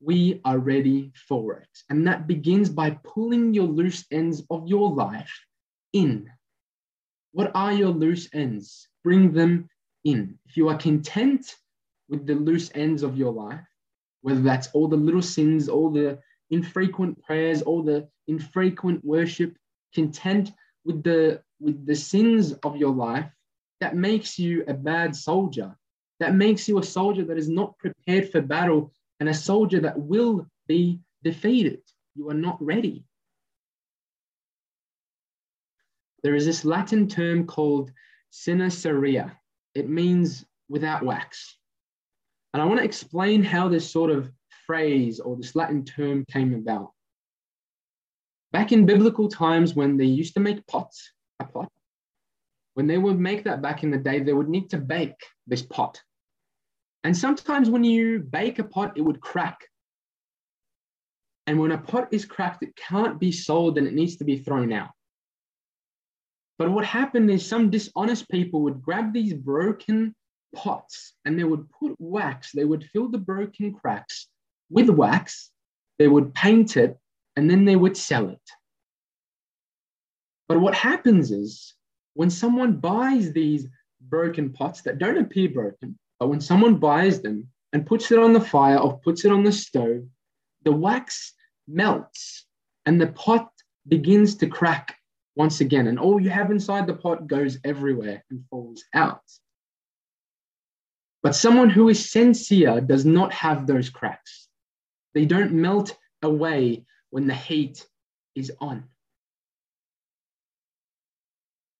we 0.00 0.40
are 0.44 0.58
ready 0.58 1.12
for 1.28 1.54
it. 1.54 1.68
And 1.88 2.06
that 2.06 2.26
begins 2.26 2.68
by 2.68 2.98
pulling 3.04 3.54
your 3.54 3.66
loose 3.66 4.04
ends 4.10 4.42
of 4.50 4.66
your 4.66 4.90
life 4.90 5.32
in. 5.92 6.28
What 7.32 7.52
are 7.54 7.72
your 7.72 7.90
loose 7.90 8.28
ends? 8.32 8.88
Bring 9.02 9.32
them 9.32 9.68
in. 10.04 10.38
If 10.46 10.56
you 10.56 10.68
are 10.68 10.76
content 10.76 11.54
with 12.08 12.26
the 12.26 12.34
loose 12.34 12.70
ends 12.74 13.02
of 13.02 13.16
your 13.16 13.32
life, 13.32 13.64
whether 14.22 14.40
that's 14.40 14.68
all 14.72 14.88
the 14.88 14.96
little 14.96 15.22
sins, 15.22 15.68
all 15.68 15.90
the 15.90 16.18
infrequent 16.50 17.22
prayers, 17.22 17.62
all 17.62 17.82
the 17.82 18.08
infrequent 18.26 19.04
worship, 19.04 19.56
content 19.94 20.52
with 20.84 21.02
the 21.02 21.42
with 21.60 21.86
the 21.86 21.94
sins 21.94 22.52
of 22.64 22.76
your 22.76 22.94
life, 22.94 23.30
that 23.80 23.96
makes 23.96 24.38
you 24.38 24.64
a 24.68 24.74
bad 24.74 25.14
soldier. 25.14 25.76
That 26.20 26.34
makes 26.34 26.68
you 26.68 26.78
a 26.78 26.82
soldier 26.82 27.24
that 27.24 27.38
is 27.38 27.48
not 27.48 27.78
prepared 27.78 28.30
for 28.30 28.40
battle 28.40 28.92
and 29.20 29.28
a 29.28 29.34
soldier 29.34 29.80
that 29.80 29.98
will 29.98 30.46
be 30.68 31.00
defeated. 31.22 31.80
You 32.14 32.28
are 32.30 32.34
not 32.34 32.62
ready. 32.62 33.04
There 36.22 36.34
is 36.34 36.46
this 36.46 36.64
Latin 36.64 37.08
term 37.08 37.46
called 37.46 37.90
sine 38.30 38.70
cera. 38.70 39.38
It 39.74 39.88
means 39.88 40.44
without 40.68 41.04
wax. 41.04 41.58
And 42.52 42.62
I 42.62 42.66
want 42.66 42.78
to 42.78 42.84
explain 42.84 43.42
how 43.42 43.68
this 43.68 43.90
sort 43.90 44.10
of 44.10 44.30
phrase 44.66 45.20
or 45.20 45.36
this 45.36 45.54
Latin 45.54 45.84
term 45.84 46.24
came 46.30 46.54
about. 46.54 46.93
Back 48.54 48.70
in 48.70 48.86
biblical 48.86 49.28
times, 49.28 49.74
when 49.74 49.96
they 49.96 50.04
used 50.04 50.34
to 50.34 50.40
make 50.40 50.64
pots, 50.68 51.10
a 51.40 51.44
pot, 51.44 51.68
when 52.74 52.86
they 52.86 52.98
would 52.98 53.18
make 53.18 53.42
that 53.42 53.60
back 53.60 53.82
in 53.82 53.90
the 53.90 53.98
day, 53.98 54.20
they 54.20 54.32
would 54.32 54.48
need 54.48 54.70
to 54.70 54.78
bake 54.78 55.20
this 55.48 55.62
pot. 55.62 56.00
And 57.02 57.16
sometimes 57.16 57.68
when 57.68 57.82
you 57.82 58.20
bake 58.20 58.60
a 58.60 58.64
pot, 58.64 58.92
it 58.96 59.00
would 59.00 59.20
crack. 59.20 59.58
And 61.48 61.58
when 61.58 61.72
a 61.72 61.78
pot 61.78 62.06
is 62.12 62.24
cracked, 62.24 62.62
it 62.62 62.76
can't 62.76 63.18
be 63.18 63.32
sold 63.32 63.76
and 63.76 63.88
it 63.88 63.92
needs 63.92 64.18
to 64.18 64.24
be 64.24 64.38
thrown 64.38 64.72
out. 64.72 64.92
But 66.56 66.70
what 66.70 66.84
happened 66.84 67.32
is 67.32 67.44
some 67.44 67.70
dishonest 67.70 68.28
people 68.28 68.62
would 68.62 68.80
grab 68.80 69.12
these 69.12 69.34
broken 69.34 70.14
pots 70.54 71.14
and 71.24 71.36
they 71.36 71.42
would 71.42 71.68
put 71.70 71.96
wax, 71.98 72.52
they 72.52 72.64
would 72.64 72.84
fill 72.84 73.08
the 73.08 73.18
broken 73.18 73.74
cracks 73.74 74.28
with 74.70 74.88
wax, 74.88 75.50
they 75.98 76.06
would 76.06 76.32
paint 76.34 76.76
it, 76.76 76.96
and 77.36 77.50
then 77.50 77.64
they 77.64 77.76
would 77.76 77.96
sell 77.96 78.28
it. 78.28 78.50
But 80.48 80.60
what 80.60 80.74
happens 80.74 81.30
is 81.30 81.74
when 82.14 82.30
someone 82.30 82.76
buys 82.76 83.32
these 83.32 83.66
broken 84.00 84.52
pots 84.52 84.82
that 84.82 84.98
don't 84.98 85.18
appear 85.18 85.48
broken, 85.48 85.98
but 86.20 86.28
when 86.28 86.40
someone 86.40 86.76
buys 86.76 87.20
them 87.22 87.48
and 87.72 87.86
puts 87.86 88.12
it 88.12 88.18
on 88.18 88.32
the 88.32 88.40
fire 88.40 88.78
or 88.78 88.98
puts 89.00 89.24
it 89.24 89.32
on 89.32 89.42
the 89.42 89.52
stove, 89.52 90.04
the 90.64 90.72
wax 90.72 91.34
melts 91.66 92.46
and 92.86 93.00
the 93.00 93.08
pot 93.08 93.50
begins 93.88 94.36
to 94.36 94.46
crack 94.46 94.96
once 95.36 95.60
again. 95.60 95.88
And 95.88 95.98
all 95.98 96.20
you 96.20 96.30
have 96.30 96.50
inside 96.50 96.86
the 96.86 96.94
pot 96.94 97.26
goes 97.26 97.58
everywhere 97.64 98.24
and 98.30 98.44
falls 98.50 98.84
out. 98.94 99.22
But 101.22 101.34
someone 101.34 101.70
who 101.70 101.88
is 101.88 102.10
sincere 102.10 102.80
does 102.80 103.04
not 103.06 103.32
have 103.32 103.66
those 103.66 103.88
cracks. 103.88 104.48
They 105.14 105.24
don't 105.24 105.52
melt 105.52 105.96
away 106.22 106.84
when 107.14 107.28
the 107.28 107.34
heat 107.34 107.86
is 108.34 108.50
on. 108.60 108.82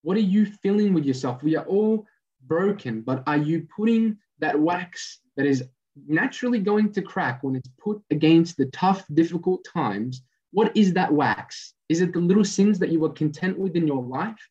What 0.03 0.17
are 0.17 0.21
you 0.21 0.47
feeling 0.47 0.95
with 0.95 1.05
yourself? 1.05 1.43
We 1.43 1.57
are 1.57 1.65
all 1.65 2.07
broken, 2.47 3.01
but 3.01 3.25
are 3.27 3.39
you 3.39 3.67
putting 3.77 4.17
that 4.39 4.57
wax 4.57 5.19
that 5.37 5.45
is 5.45 5.65
naturally 6.07 6.61
going 6.61 6.93
to 6.93 7.03
crack 7.03 7.43
when 7.43 7.57
it's 7.57 7.69
put 7.83 8.01
against 8.13 8.57
the 8.57 8.67
tough, 8.67 9.05
difficult 9.13 9.65
times, 9.65 10.23
what 10.53 10.71
is 10.77 10.93
that 10.93 11.13
wax? 11.13 11.75
Is 11.89 12.01
it 12.01 12.13
the 12.13 12.21
little 12.21 12.45
sins 12.45 12.79
that 12.79 12.93
you 12.93 13.05
are 13.05 13.13
content 13.13 13.59
with 13.59 13.75
in 13.75 13.89
your 13.89 14.05
life? 14.05 14.49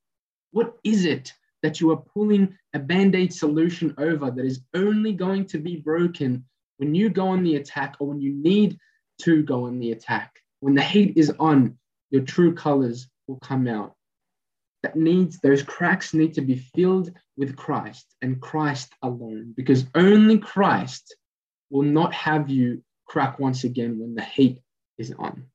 What 0.51 0.75
is 0.83 1.05
it 1.05 1.31
that 1.61 1.79
you 1.79 1.91
are 1.91 2.03
pulling 2.13 2.57
a 2.73 2.79
band 2.79 3.15
aid 3.15 3.33
solution 3.33 3.95
over 3.97 4.29
that 4.31 4.45
is 4.45 4.59
only 4.73 5.13
going 5.13 5.45
to 5.45 5.59
be 5.59 5.77
broken 5.77 6.43
when 6.75 6.93
you 6.93 7.07
go 7.07 7.29
on 7.29 7.41
the 7.41 7.55
attack 7.55 7.95
or 7.99 8.07
when 8.07 8.19
you 8.19 8.33
need 8.33 8.77
to 9.19 9.43
go 9.43 9.67
on 9.67 9.79
the 9.79 9.93
attack? 9.93 10.42
When 10.63 10.75
the 10.75 10.81
heat 10.81 11.17
is 11.17 11.29
on, 11.39 11.77
your 12.09 12.21
true 12.21 12.53
colors 12.53 13.09
will 13.27 13.37
come 13.39 13.67
out 13.67 13.95
that 14.81 14.95
needs 14.95 15.41
those 15.41 15.61
cracks 15.61 16.13
need 16.13 16.33
to 16.35 16.41
be 16.41 16.55
filled 16.73 17.11
with 17.35 17.57
Christ 17.57 18.15
and 18.21 18.39
Christ 18.39 18.93
alone, 19.01 19.53
because 19.57 19.85
only 19.93 20.37
Christ 20.37 21.17
will 21.69 21.83
not 21.83 22.13
have 22.13 22.49
you 22.49 22.81
crack 23.05 23.39
once 23.39 23.65
again 23.65 23.99
when 23.99 24.15
the 24.15 24.23
heat 24.23 24.61
is 24.97 25.13
on. 25.19 25.47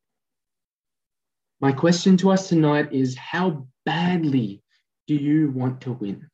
My 1.58 1.72
question 1.72 2.18
to 2.18 2.30
us 2.30 2.50
tonight 2.50 2.92
is 2.92 3.16
how 3.16 3.66
badly 3.86 4.62
do 5.06 5.14
you 5.14 5.50
want 5.52 5.80
to 5.82 5.92
win? 5.92 6.28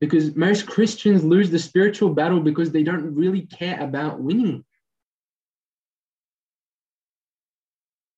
Because 0.00 0.34
most 0.34 0.66
Christians 0.66 1.22
lose 1.22 1.50
the 1.50 1.58
spiritual 1.58 2.14
battle 2.14 2.40
because 2.40 2.70
they 2.70 2.84
don't 2.84 3.14
really 3.14 3.42
care 3.42 3.78
about 3.82 4.18
winning. 4.18 4.64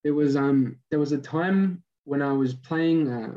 There 0.04 0.14
was 0.14 0.36
um 0.36 0.76
there 0.90 0.98
was 0.98 1.12
a 1.12 1.18
time 1.18 1.82
when 2.04 2.22
I 2.22 2.32
was 2.32 2.54
playing 2.54 3.08
uh, 3.08 3.36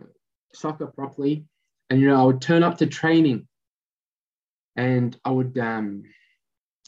soccer 0.53 0.87
properly, 0.87 1.45
and 1.89 1.99
you 1.99 2.07
know 2.07 2.21
I 2.21 2.25
would 2.25 2.41
turn 2.41 2.63
up 2.63 2.77
to 2.79 2.87
training, 2.87 3.47
and 4.75 5.15
I 5.23 5.31
would 5.31 5.57
um 5.57 6.03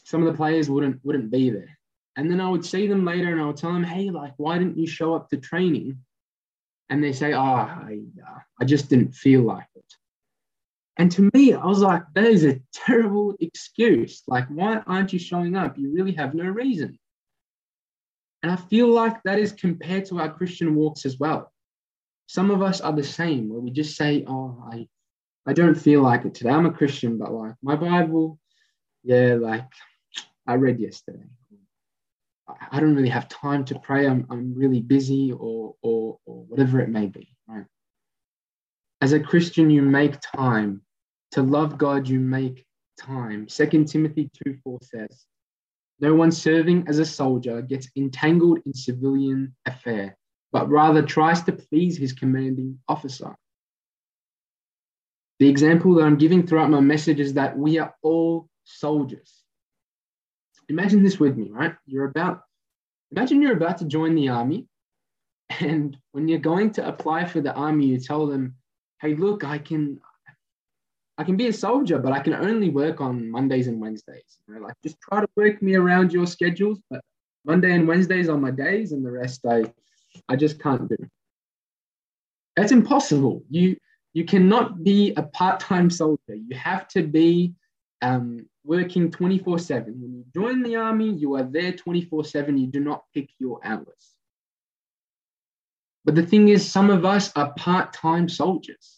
some 0.04 0.22
of 0.22 0.32
the 0.32 0.36
players 0.36 0.68
wouldn't 0.68 1.00
wouldn't 1.04 1.30
be 1.30 1.50
there, 1.50 1.78
and 2.16 2.30
then 2.30 2.40
I 2.40 2.48
would 2.48 2.64
see 2.64 2.86
them 2.86 3.04
later, 3.04 3.30
and 3.30 3.40
I 3.40 3.46
would 3.46 3.56
tell 3.56 3.72
them, 3.72 3.84
hey, 3.84 4.10
like 4.10 4.34
why 4.36 4.58
didn't 4.58 4.78
you 4.78 4.86
show 4.86 5.14
up 5.14 5.30
to 5.30 5.36
training? 5.36 5.98
And 6.90 7.04
they 7.04 7.12
say, 7.12 7.34
oh, 7.34 7.40
I, 7.42 8.00
uh, 8.26 8.38
I 8.58 8.64
just 8.64 8.88
didn't 8.88 9.14
feel 9.14 9.42
like 9.42 9.66
it. 9.76 9.84
And 10.96 11.12
to 11.12 11.30
me, 11.34 11.52
I 11.52 11.64
was 11.66 11.80
like, 11.80 12.02
that 12.14 12.24
is 12.24 12.44
a 12.44 12.60
terrible 12.72 13.36
excuse. 13.40 14.22
Like, 14.26 14.48
why 14.48 14.78
aren't 14.86 15.12
you 15.12 15.18
showing 15.18 15.54
up? 15.54 15.78
You 15.78 15.92
really 15.92 16.12
have 16.12 16.34
no 16.34 16.44
reason. 16.44 16.98
And 18.42 18.52
I 18.52 18.56
feel 18.56 18.88
like 18.88 19.22
that 19.24 19.38
is 19.38 19.52
compared 19.52 20.04
to 20.06 20.20
our 20.20 20.32
Christian 20.32 20.74
walks 20.74 21.04
as 21.04 21.18
well. 21.18 21.52
Some 22.26 22.50
of 22.50 22.62
us 22.62 22.80
are 22.80 22.92
the 22.92 23.02
same, 23.02 23.48
where 23.48 23.60
we 23.60 23.70
just 23.70 23.96
say, 23.96 24.24
oh, 24.28 24.62
I, 24.70 24.86
I 25.46 25.52
don't 25.54 25.74
feel 25.74 26.02
like 26.02 26.24
it 26.24 26.34
today. 26.34 26.50
I'm 26.50 26.66
a 26.66 26.72
Christian, 26.72 27.18
but 27.18 27.32
like 27.32 27.54
my 27.62 27.74
Bible, 27.74 28.38
yeah, 29.02 29.36
like 29.40 29.64
I 30.46 30.54
read 30.54 30.78
yesterday. 30.78 31.24
I 32.70 32.80
don't 32.80 32.94
really 32.94 33.08
have 33.08 33.28
time 33.28 33.64
to 33.66 33.78
pray. 33.78 34.06
I'm, 34.06 34.26
I'm 34.30 34.54
really 34.54 34.80
busy 34.80 35.32
or, 35.32 35.74
or, 35.82 36.18
or 36.24 36.44
whatever 36.44 36.80
it 36.80 36.88
may 36.88 37.06
be, 37.06 37.34
right? 37.46 37.66
As 39.00 39.12
a 39.12 39.20
Christian, 39.20 39.70
you 39.70 39.82
make 39.82 40.18
time. 40.20 40.82
To 41.32 41.42
love 41.42 41.76
God, 41.76 42.08
you 42.08 42.20
make 42.20 42.64
time. 42.98 43.46
2 43.46 43.84
Timothy 43.84 44.30
2 44.46 44.56
4 44.64 44.78
says, 44.82 45.24
No 46.00 46.14
one 46.14 46.30
serving 46.30 46.86
as 46.88 46.98
a 46.98 47.06
soldier 47.06 47.62
gets 47.62 47.88
entangled 47.96 48.60
in 48.64 48.72
civilian 48.72 49.54
affair, 49.66 50.16
but 50.52 50.68
rather 50.68 51.02
tries 51.02 51.42
to 51.44 51.52
please 51.52 51.96
his 51.98 52.12
commanding 52.12 52.78
officer. 52.88 53.34
The 55.40 55.48
example 55.48 55.94
that 55.94 56.04
I'm 56.04 56.18
giving 56.18 56.46
throughout 56.46 56.70
my 56.70 56.80
message 56.80 57.20
is 57.20 57.34
that 57.34 57.56
we 57.56 57.78
are 57.78 57.94
all 58.02 58.48
soldiers 58.64 59.38
imagine 60.68 61.02
this 61.02 61.18
with 61.18 61.36
me, 61.36 61.50
right? 61.50 61.74
You're 61.86 62.04
about, 62.04 62.42
imagine 63.10 63.42
you're 63.42 63.56
about 63.56 63.78
to 63.78 63.84
join 63.84 64.14
the 64.14 64.28
army. 64.28 64.66
And 65.60 65.96
when 66.12 66.28
you're 66.28 66.38
going 66.38 66.72
to 66.72 66.86
apply 66.86 67.24
for 67.24 67.40
the 67.40 67.54
army, 67.54 67.86
you 67.86 67.98
tell 67.98 68.26
them, 68.26 68.56
hey, 69.00 69.14
look, 69.14 69.44
I 69.44 69.58
can, 69.58 69.98
I 71.18 71.24
can 71.24 71.36
be 71.36 71.48
a 71.48 71.52
soldier, 71.52 71.98
but 71.98 72.12
I 72.12 72.20
can 72.20 72.32
only 72.32 72.70
work 72.70 73.00
on 73.00 73.28
Mondays 73.28 73.66
and 73.66 73.80
Wednesdays. 73.80 74.38
You 74.46 74.54
know, 74.54 74.60
like 74.60 74.74
just 74.84 75.00
try 75.00 75.20
to 75.20 75.28
work 75.36 75.60
me 75.60 75.74
around 75.74 76.12
your 76.12 76.28
schedules, 76.28 76.80
but 76.88 77.00
Monday 77.44 77.72
and 77.72 77.88
Wednesdays 77.88 78.28
are 78.28 78.38
my 78.38 78.52
days, 78.52 78.92
and 78.92 79.04
the 79.04 79.10
rest 79.10 79.44
I, 79.44 79.64
I 80.28 80.36
just 80.36 80.62
can't 80.62 80.88
do. 80.88 80.96
That's 82.56 82.70
impossible. 82.70 83.42
You 83.50 83.76
you 84.14 84.24
cannot 84.24 84.82
be 84.84 85.12
a 85.16 85.22
part-time 85.22 85.90
soldier. 85.90 86.34
You 86.34 86.56
have 86.56 86.88
to 86.88 87.02
be 87.02 87.54
um, 88.00 88.46
working 88.64 89.10
24 89.10 89.58
7. 89.58 90.00
When 90.00 90.14
you 90.14 90.24
join 90.34 90.62
the 90.62 90.76
army, 90.76 91.10
you 91.10 91.34
are 91.34 91.42
there 91.42 91.72
24 91.72 92.24
7. 92.24 92.56
You 92.56 92.68
do 92.68 92.80
not 92.80 93.02
pick 93.12 93.30
your 93.38 93.60
hours. 93.64 94.14
But 96.04 96.14
the 96.14 96.24
thing 96.24 96.48
is, 96.48 96.70
some 96.70 96.90
of 96.90 97.04
us 97.04 97.32
are 97.34 97.52
part 97.54 97.92
time 97.92 98.28
soldiers. 98.28 98.97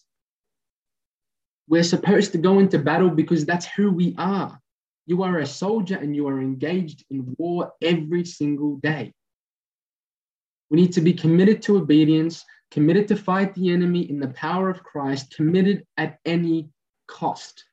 We're 1.70 1.84
supposed 1.84 2.32
to 2.32 2.38
go 2.38 2.58
into 2.58 2.80
battle 2.80 3.10
because 3.10 3.46
that's 3.46 3.64
who 3.64 3.92
we 3.92 4.16
are. 4.18 4.60
You 5.06 5.22
are 5.22 5.38
a 5.38 5.46
soldier 5.46 5.96
and 5.96 6.16
you 6.16 6.26
are 6.26 6.40
engaged 6.40 7.04
in 7.10 7.36
war 7.38 7.72
every 7.80 8.24
single 8.24 8.78
day. 8.78 9.14
We 10.68 10.80
need 10.80 10.92
to 10.94 11.00
be 11.00 11.12
committed 11.12 11.62
to 11.62 11.76
obedience, 11.76 12.44
committed 12.72 13.06
to 13.08 13.16
fight 13.16 13.54
the 13.54 13.70
enemy 13.72 14.10
in 14.10 14.18
the 14.18 14.30
power 14.30 14.68
of 14.68 14.82
Christ, 14.82 15.32
committed 15.32 15.86
at 15.96 16.18
any 16.24 16.70
cost. 17.06 17.64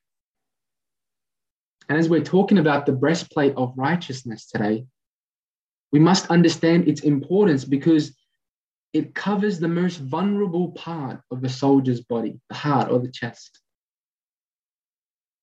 And 1.89 1.97
as 1.97 2.07
we're 2.07 2.21
talking 2.21 2.59
about 2.59 2.85
the 2.85 2.93
breastplate 2.93 3.55
of 3.57 3.73
righteousness 3.75 4.45
today, 4.45 4.85
we 5.91 5.97
must 5.97 6.27
understand 6.27 6.87
its 6.87 7.01
importance 7.01 7.65
because 7.65 8.15
it 8.93 9.15
covers 9.15 9.57
the 9.57 9.67
most 9.67 9.97
vulnerable 9.97 10.73
part 10.73 11.19
of 11.31 11.43
a 11.43 11.49
soldier's 11.49 12.01
body, 12.01 12.39
the 12.49 12.55
heart 12.55 12.91
or 12.91 12.99
the 12.99 13.11
chest. 13.11 13.59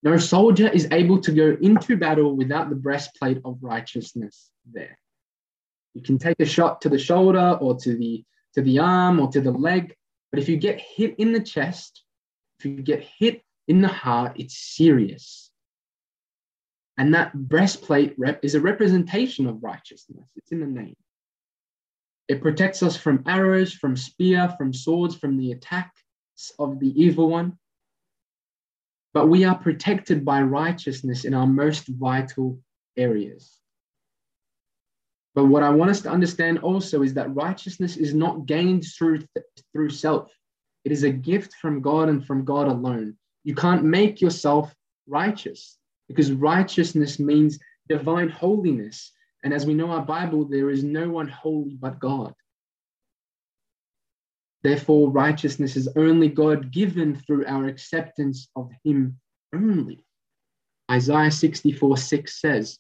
No 0.05 0.19
soldier 0.19 0.69
is 0.69 0.87
able 0.93 1.19
to 1.23 1.33
go 1.33 1.57
into 1.63 1.97
battle 1.97 2.37
without 2.37 2.69
the 2.69 2.77
breastplate 2.77 3.41
of 3.45 3.57
righteousness 3.63 4.51
there. 4.71 4.99
You 5.95 6.03
can 6.03 6.19
take 6.19 6.39
a 6.41 6.45
shot 6.45 6.83
to 6.83 6.91
the 6.91 6.99
shoulder 6.99 7.57
or 7.61 7.77
to 7.79 7.97
the 7.97 8.23
to 8.55 8.63
the 8.63 8.79
arm 8.79 9.19
or 9.19 9.29
to 9.29 9.41
the 9.41 9.51
leg, 9.51 9.97
but 10.31 10.39
if 10.39 10.49
you 10.49 10.57
get 10.57 10.81
hit 10.81 11.17
in 11.19 11.33
the 11.33 11.41
chest, 11.41 12.05
if 12.59 12.67
you 12.67 12.83
get 12.83 13.09
hit 13.19 13.43
in 13.67 13.81
the 13.81 13.89
heart, 13.89 14.33
it's 14.37 14.57
serious. 14.77 15.51
And 16.97 17.15
that 17.15 17.33
breastplate 17.35 18.15
rep 18.17 18.45
is 18.45 18.55
a 18.55 18.61
representation 18.61 19.49
of 19.49 19.65
righteousness. 19.65 20.29
It's 20.37 20.53
in 20.53 20.61
the 20.61 20.67
name. 20.67 20.97
It 22.29 22.43
protects 22.43 22.83
us 22.83 22.97
from 22.97 23.25
arrows, 23.27 23.73
from 23.73 23.97
spear, 23.97 24.55
from 24.57 24.73
swords, 24.73 25.17
from 25.17 25.37
the 25.37 25.53
attacks 25.53 26.03
of 26.59 26.79
the 26.79 26.93
evil 27.03 27.29
one. 27.29 27.59
But 29.15 29.29
we 29.29 29.45
are 29.45 29.57
protected 29.57 30.25
by 30.25 30.43
righteousness 30.43 31.25
in 31.25 31.33
our 31.33 31.47
most 31.47 31.87
vital 31.87 32.59
areas. 32.97 33.61
But 35.35 35.47
what 35.47 35.63
I 35.63 35.71
want 35.71 35.93
us 35.93 36.01
to 36.03 36.11
understand 36.11 36.59
also 36.59 37.03
is 37.03 37.15
that 37.15 37.35
righteousness 37.35 37.97
is 37.97 38.13
not 38.13 38.47
gained 38.47 38.85
through, 38.85 39.21
through 39.73 39.91
self. 39.91 40.31
It 40.85 40.93
is 40.93 41.05
a 41.05 41.11
gift 41.11 41.55
from 41.55 41.81
God 41.81 42.09
and 42.09 42.25
from 42.25 42.45
God 42.45 42.69
alone. 42.69 43.17
You 43.45 43.55
can't 43.55 43.85
make 43.85 44.21
yourself 44.21 44.75
righteous 45.07 45.79
because 46.09 46.33
righteousness 46.33 47.19
means 47.19 47.59
divine 47.89 48.29
holiness. 48.29 49.13
And 49.45 49.55
as 49.55 49.65
we 49.65 49.75
know 49.75 49.91
our 49.91 50.05
Bible, 50.05 50.45
there 50.45 50.71
is 50.71 50.85
no 50.85 51.09
one 51.11 51.29
holy 51.29 51.77
but 51.81 51.99
God. 51.99 52.35
Therefore, 54.65 55.11
righteousness 55.11 55.77
is 55.77 55.91
only 55.95 56.29
God 56.29 56.73
given 56.73 57.15
through 57.15 57.45
our 57.47 57.67
acceptance 57.67 58.49
of 58.57 58.71
Him 58.83 59.21
only. 59.55 60.07
Isaiah 60.91 61.31
64 61.31 61.99
6 61.99 62.41
says, 62.41 62.79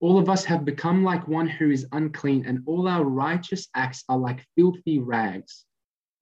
All 0.00 0.18
of 0.18 0.28
us 0.28 0.44
have 0.44 0.64
become 0.64 1.04
like 1.04 1.28
one 1.28 1.46
who 1.46 1.70
is 1.70 1.86
unclean, 1.92 2.44
and 2.44 2.64
all 2.66 2.88
our 2.88 3.04
righteous 3.04 3.68
acts 3.72 4.02
are 4.08 4.18
like 4.18 4.44
filthy 4.56 4.98
rags. 4.98 5.64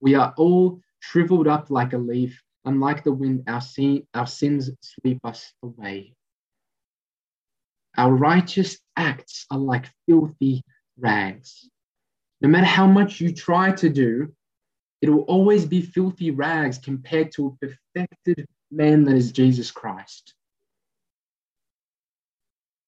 We 0.00 0.16
are 0.16 0.34
all 0.36 0.82
shriveled 0.98 1.48
up 1.48 1.70
like 1.70 1.94
a 1.94 1.98
leaf, 1.98 2.38
and 2.66 2.78
like 2.78 3.02
the 3.02 3.12
wind, 3.12 3.44
our, 3.46 3.62
sin, 3.62 4.06
our 4.12 4.26
sins 4.26 4.70
sweep 4.82 5.20
us 5.24 5.50
away. 5.62 6.12
Our 7.96 8.12
righteous 8.12 8.78
acts 8.98 9.46
are 9.50 9.58
like 9.58 9.90
filthy 10.06 10.62
rags. 10.98 11.70
No 12.42 12.50
matter 12.50 12.66
how 12.66 12.86
much 12.86 13.18
you 13.18 13.32
try 13.32 13.72
to 13.72 13.88
do, 13.88 14.34
it 15.02 15.08
will 15.08 15.22
always 15.22 15.64
be 15.64 15.80
filthy 15.80 16.30
rags 16.30 16.78
compared 16.78 17.32
to 17.32 17.46
a 17.46 17.66
perfected 17.66 18.46
man 18.70 19.04
that 19.04 19.16
is 19.16 19.32
Jesus 19.32 19.70
Christ. 19.70 20.34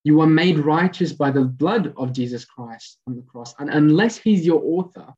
You 0.04 0.20
are 0.20 0.26
made 0.26 0.58
righteous 0.58 1.12
by 1.12 1.30
the 1.30 1.44
blood 1.44 1.94
of 1.96 2.12
Jesus 2.12 2.44
Christ 2.44 2.98
on 3.06 3.16
the 3.16 3.22
cross. 3.22 3.54
And 3.58 3.70
unless 3.70 4.16
he's 4.16 4.44
your 4.44 4.60
author, 4.62 5.14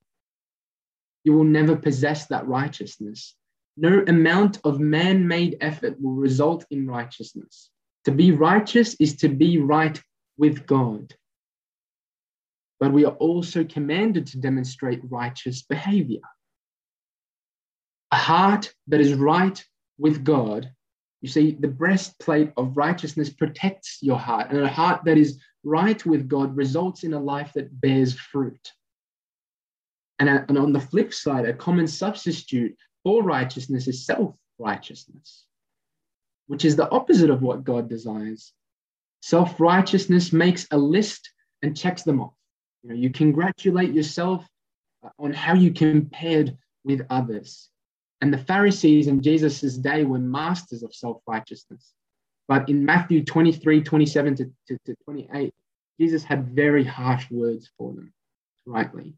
you 1.25 1.33
will 1.33 1.45
never 1.45 1.75
possess 1.75 2.27
that 2.27 2.47
righteousness. 2.47 3.35
No 3.77 4.05
amount 4.07 4.61
of 4.63 4.79
man 4.79 5.27
made 5.27 5.57
effort 5.61 6.01
will 6.01 6.13
result 6.13 6.65
in 6.71 6.87
righteousness. 6.87 7.71
To 8.05 8.13
be 8.13 8.31
righteous 8.31 8.95
is 9.01 9.17
to 9.17 9.29
be 9.29 9.59
right 9.59 10.01
with 10.37 10.67
God. 10.67 11.15
But 12.79 12.93
we 12.93 13.07
are 13.07 13.15
also 13.15 13.65
commanded 13.65 14.27
to 14.29 14.39
demonstrate 14.39 15.01
righteous 15.05 15.63
behavior. 15.63 16.21
A 18.14 18.16
heart 18.16 18.72
that 18.87 19.00
is 19.00 19.14
right 19.14 19.59
with 19.98 20.24
God, 20.24 20.70
you 21.20 21.29
see, 21.29 21.57
the 21.59 21.68
breastplate 21.68 22.53
of 22.57 22.77
righteousness 22.77 23.31
protects 23.31 23.98
your 24.03 24.18
heart, 24.18 24.50
and 24.50 24.61
a 24.61 24.68
heart 24.68 25.05
that 25.05 25.18
is 25.18 25.40
right 25.64 26.05
with 26.07 26.29
God 26.29 26.57
results 26.57 27.03
in 27.03 27.14
a 27.14 27.18
life 27.18 27.53
that 27.55 27.81
bears 27.81 28.14
fruit. 28.14 28.72
And, 30.20 30.29
uh, 30.29 30.44
and 30.48 30.59
on 30.59 30.72
the 30.72 30.81
flip 30.81 31.12
side, 31.12 31.44
a 31.44 31.53
common 31.53 31.88
substitute 31.88 32.77
for 33.03 33.22
righteousness 33.22 33.88
is 33.88 34.07
self 34.07 34.37
righteousness 34.59 35.46
which 36.46 36.64
is 36.64 36.77
the 36.77 36.90
opposite 36.90 37.31
of 37.31 37.42
what 37.42 37.64
God 37.64 37.88
desires. 37.88 38.53
Self 39.22 39.59
righteousness 39.59 40.33
makes 40.33 40.66
a 40.70 40.79
list 40.79 41.33
and 41.62 41.77
checks 41.77 42.03
them 42.03 42.20
off. 42.20 42.35
You 42.83 42.90
know, 42.90 42.94
you 42.94 43.11
congratulate 43.11 43.92
yourself 43.92 44.46
uh, 45.03 45.09
on 45.18 45.33
how 45.33 45.55
you 45.55 45.72
compared 45.72 46.57
with 46.85 47.07
others. 47.09 47.70
And 48.20 48.33
the 48.33 48.38
Pharisees 48.38 49.07
in 49.07 49.22
Jesus' 49.22 49.77
day 49.77 50.05
were 50.05 50.18
masters 50.18 50.83
of 50.83 50.94
self 50.94 51.20
righteousness. 51.27 51.92
But 52.48 52.68
in 52.68 52.85
Matthew 52.85 53.24
23 53.24 53.83
27 53.83 54.37
to, 54.37 54.44
to, 54.68 54.79
to 54.87 54.96
28, 55.05 55.53
Jesus 56.00 56.24
had 56.24 56.48
very 56.48 56.85
harsh 56.85 57.31
words 57.31 57.70
for 57.79 57.92
them, 57.92 58.12
rightly. 58.66 59.14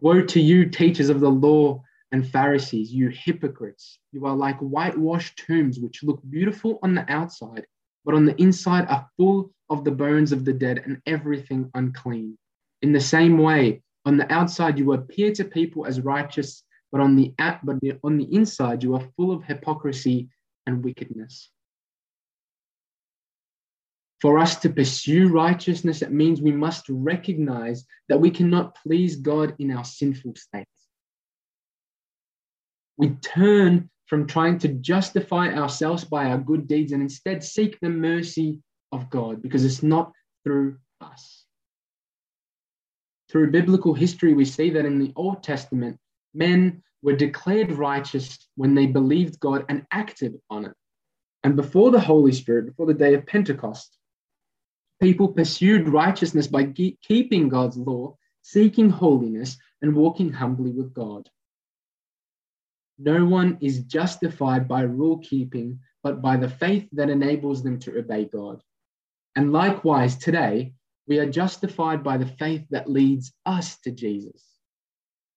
Woe 0.00 0.22
to 0.22 0.40
you, 0.40 0.68
teachers 0.68 1.08
of 1.08 1.20
the 1.20 1.30
law 1.30 1.82
and 2.10 2.28
Pharisees, 2.28 2.92
you 2.92 3.08
hypocrites! 3.08 3.98
You 4.12 4.26
are 4.26 4.36
like 4.36 4.58
whitewashed 4.58 5.38
tombs, 5.46 5.78
which 5.78 6.02
look 6.02 6.20
beautiful 6.28 6.78
on 6.82 6.94
the 6.94 7.10
outside, 7.10 7.64
but 8.04 8.14
on 8.14 8.26
the 8.26 8.40
inside 8.40 8.86
are 8.88 9.08
full 9.16 9.52
of 9.70 9.84
the 9.84 9.92
bones 9.92 10.32
of 10.32 10.44
the 10.44 10.52
dead 10.52 10.82
and 10.84 11.00
everything 11.06 11.70
unclean. 11.74 12.36
In 12.82 12.92
the 12.92 13.00
same 13.00 13.38
way, 13.38 13.82
on 14.04 14.16
the 14.16 14.30
outside 14.30 14.78
you 14.78 14.92
appear 14.92 15.32
to 15.32 15.44
people 15.44 15.86
as 15.86 16.00
righteous, 16.00 16.64
but 16.92 17.00
on 17.00 17.16
the 17.16 17.34
but 17.38 17.76
on 18.04 18.18
the 18.18 18.34
inside 18.34 18.82
you 18.82 18.94
are 18.94 19.08
full 19.16 19.32
of 19.32 19.42
hypocrisy 19.42 20.28
and 20.66 20.84
wickedness. 20.84 21.50
For 24.20 24.38
us 24.38 24.54
to 24.60 24.70
pursue 24.70 25.28
righteousness, 25.28 26.00
it 26.00 26.12
means 26.12 26.40
we 26.40 26.52
must 26.52 26.84
recognize 26.88 27.84
that 28.08 28.20
we 28.20 28.30
cannot 28.30 28.76
please 28.76 29.16
God 29.16 29.56
in 29.58 29.72
our 29.72 29.84
sinful 29.84 30.36
state. 30.36 30.68
We 32.96 33.16
turn 33.20 33.90
from 34.06 34.28
trying 34.28 34.58
to 34.58 34.68
justify 34.68 35.48
ourselves 35.54 36.04
by 36.04 36.26
our 36.26 36.38
good 36.38 36.68
deeds 36.68 36.92
and 36.92 37.02
instead 37.02 37.42
seek 37.42 37.80
the 37.80 37.88
mercy 37.88 38.60
of 38.92 39.10
God 39.10 39.42
because 39.42 39.64
it's 39.64 39.82
not 39.82 40.12
through 40.44 40.76
us. 41.00 41.44
Through 43.28 43.50
biblical 43.50 43.94
history, 43.94 44.34
we 44.34 44.44
see 44.44 44.70
that 44.70 44.84
in 44.84 44.98
the 45.00 45.12
Old 45.16 45.42
Testament, 45.42 45.98
men 46.34 46.82
were 47.02 47.16
declared 47.16 47.72
righteous 47.72 48.38
when 48.56 48.74
they 48.74 48.86
believed 48.86 49.40
God 49.40 49.64
and 49.68 49.86
acted 49.90 50.40
on 50.50 50.66
it. 50.66 50.74
And 51.44 51.56
before 51.56 51.90
the 51.90 52.00
Holy 52.00 52.32
Spirit, 52.32 52.66
before 52.66 52.86
the 52.86 52.94
day 52.94 53.14
of 53.14 53.26
Pentecost, 53.26 53.98
People 55.02 55.26
pursued 55.26 55.88
righteousness 55.88 56.46
by 56.46 56.62
keeping 56.66 57.48
God's 57.48 57.76
law, 57.76 58.16
seeking 58.42 58.88
holiness, 58.88 59.58
and 59.82 59.96
walking 59.96 60.32
humbly 60.32 60.70
with 60.70 60.94
God. 60.94 61.28
No 63.00 63.24
one 63.24 63.58
is 63.60 63.82
justified 63.82 64.68
by 64.68 64.82
rule 64.82 65.18
keeping, 65.18 65.80
but 66.04 66.22
by 66.22 66.36
the 66.36 66.48
faith 66.48 66.88
that 66.92 67.10
enables 67.10 67.64
them 67.64 67.80
to 67.80 67.98
obey 67.98 68.26
God. 68.26 68.62
And 69.34 69.50
likewise, 69.52 70.16
today, 70.16 70.74
we 71.08 71.18
are 71.18 71.28
justified 71.28 72.04
by 72.04 72.16
the 72.16 72.26
faith 72.38 72.64
that 72.70 72.88
leads 72.88 73.32
us 73.44 73.78
to 73.80 73.90
Jesus. 73.90 74.51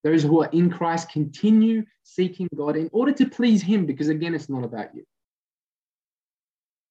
Those 0.05 0.21
who 0.21 0.43
are 0.43 0.49
in 0.51 0.69
Christ 0.69 1.11
continue 1.11 1.83
seeking 2.03 2.47
God 2.55 2.77
in 2.77 2.89
order 2.93 3.11
to 3.13 3.27
please 3.27 3.63
Him, 3.63 3.87
because 3.87 4.07
again, 4.07 4.35
it's 4.35 4.49
not 4.49 4.63
about 4.63 4.93
you. 4.93 5.03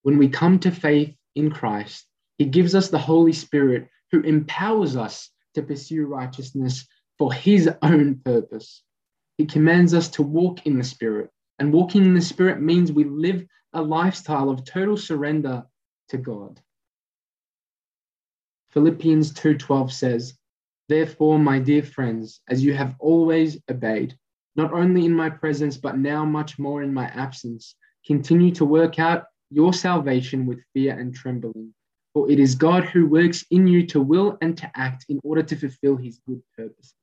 When 0.02 0.18
we 0.18 0.28
come 0.28 0.58
to 0.58 0.72
faith 0.72 1.14
in 1.36 1.50
Christ, 1.50 2.06
he 2.38 2.44
gives 2.44 2.74
us 2.74 2.88
the 2.88 2.98
Holy 2.98 3.32
Spirit 3.32 3.88
who 4.10 4.20
empowers 4.22 4.96
us 4.96 5.30
to 5.54 5.62
pursue 5.62 6.06
righteousness 6.06 6.88
for 7.16 7.32
His 7.32 7.70
own 7.82 8.20
purpose. 8.24 8.82
He 9.38 9.46
commands 9.46 9.94
us 9.94 10.08
to 10.10 10.24
walk 10.24 10.66
in 10.66 10.76
the 10.76 10.84
Spirit. 10.84 11.30
And 11.60 11.72
walking 11.72 12.04
in 12.04 12.14
the 12.14 12.20
Spirit 12.20 12.60
means 12.60 12.90
we 12.90 13.04
live 13.04 13.46
a 13.74 13.80
lifestyle 13.80 14.50
of 14.50 14.64
total 14.64 14.96
surrender 14.96 15.64
to 16.08 16.18
God. 16.18 16.60
Philippians 18.70 19.32
2:12 19.34 19.92
says, 19.92 20.36
"Therefore, 20.88 21.38
my 21.38 21.58
dear 21.58 21.82
friends, 21.82 22.40
as 22.48 22.62
you 22.64 22.74
have 22.74 22.94
always 22.98 23.58
obeyed, 23.70 24.18
not 24.54 24.72
only 24.72 25.04
in 25.04 25.14
my 25.14 25.30
presence 25.30 25.76
but 25.76 25.98
now 25.98 26.24
much 26.24 26.58
more 26.58 26.82
in 26.82 26.92
my 26.92 27.06
absence, 27.06 27.74
continue 28.06 28.52
to 28.52 28.64
work 28.64 28.98
out 28.98 29.24
your 29.50 29.72
salvation 29.72 30.46
with 30.46 30.64
fear 30.72 30.98
and 30.98 31.14
trembling." 31.14 31.74
For 32.12 32.30
it 32.30 32.38
is 32.38 32.54
God 32.54 32.84
who 32.84 33.08
works 33.08 33.44
in 33.50 33.66
you 33.66 33.86
to 33.88 34.00
will 34.00 34.38
and 34.40 34.56
to 34.58 34.70
act 34.74 35.06
in 35.08 35.20
order 35.24 35.42
to 35.42 35.56
fulfill 35.56 35.96
his 35.96 36.20
good 36.26 36.42
purposes. 36.56 36.94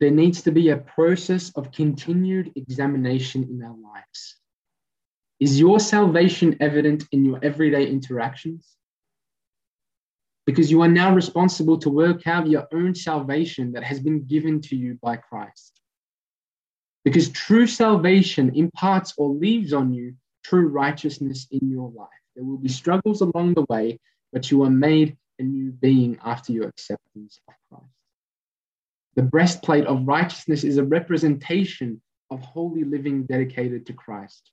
There 0.00 0.10
needs 0.10 0.42
to 0.42 0.52
be 0.52 0.68
a 0.68 0.78
process 0.78 1.50
of 1.52 1.72
continued 1.72 2.52
examination 2.54 3.44
in 3.44 3.62
our 3.62 3.76
lives. 3.76 4.36
Is 5.40 5.60
your 5.60 5.80
salvation 5.80 6.56
evident 6.60 7.04
in 7.12 7.24
your 7.24 7.38
everyday 7.42 7.90
interactions? 7.90 8.76
Because 10.46 10.70
you 10.70 10.80
are 10.82 10.88
now 10.88 11.12
responsible 11.12 11.76
to 11.78 11.90
work 11.90 12.26
out 12.26 12.46
your 12.46 12.68
own 12.72 12.94
salvation 12.94 13.72
that 13.72 13.82
has 13.82 14.00
been 14.00 14.24
given 14.24 14.60
to 14.62 14.76
you 14.76 14.98
by 15.02 15.16
Christ. 15.16 15.80
Because 17.04 17.28
true 17.30 17.66
salvation 17.66 18.54
imparts 18.54 19.14
or 19.18 19.28
leaves 19.30 19.72
on 19.72 19.92
you 19.92 20.14
true 20.44 20.68
righteousness 20.68 21.48
in 21.50 21.70
your 21.70 21.90
life. 21.90 22.08
There 22.36 22.44
will 22.44 22.58
be 22.58 22.68
struggles 22.68 23.20
along 23.20 23.54
the 23.54 23.66
way, 23.68 23.98
but 24.32 24.50
you 24.50 24.62
are 24.62 24.70
made 24.70 25.16
a 25.38 25.42
new 25.42 25.72
being 25.72 26.18
after 26.24 26.52
your 26.52 26.68
acceptance 26.68 27.40
of 27.48 27.54
Christ. 27.68 27.92
The 29.16 29.22
breastplate 29.22 29.86
of 29.86 30.06
righteousness 30.06 30.62
is 30.62 30.78
a 30.78 30.84
representation 30.84 32.00
of 32.30 32.40
holy 32.42 32.84
living 32.84 33.24
dedicated 33.24 33.86
to 33.86 33.92
Christ. 33.92 34.50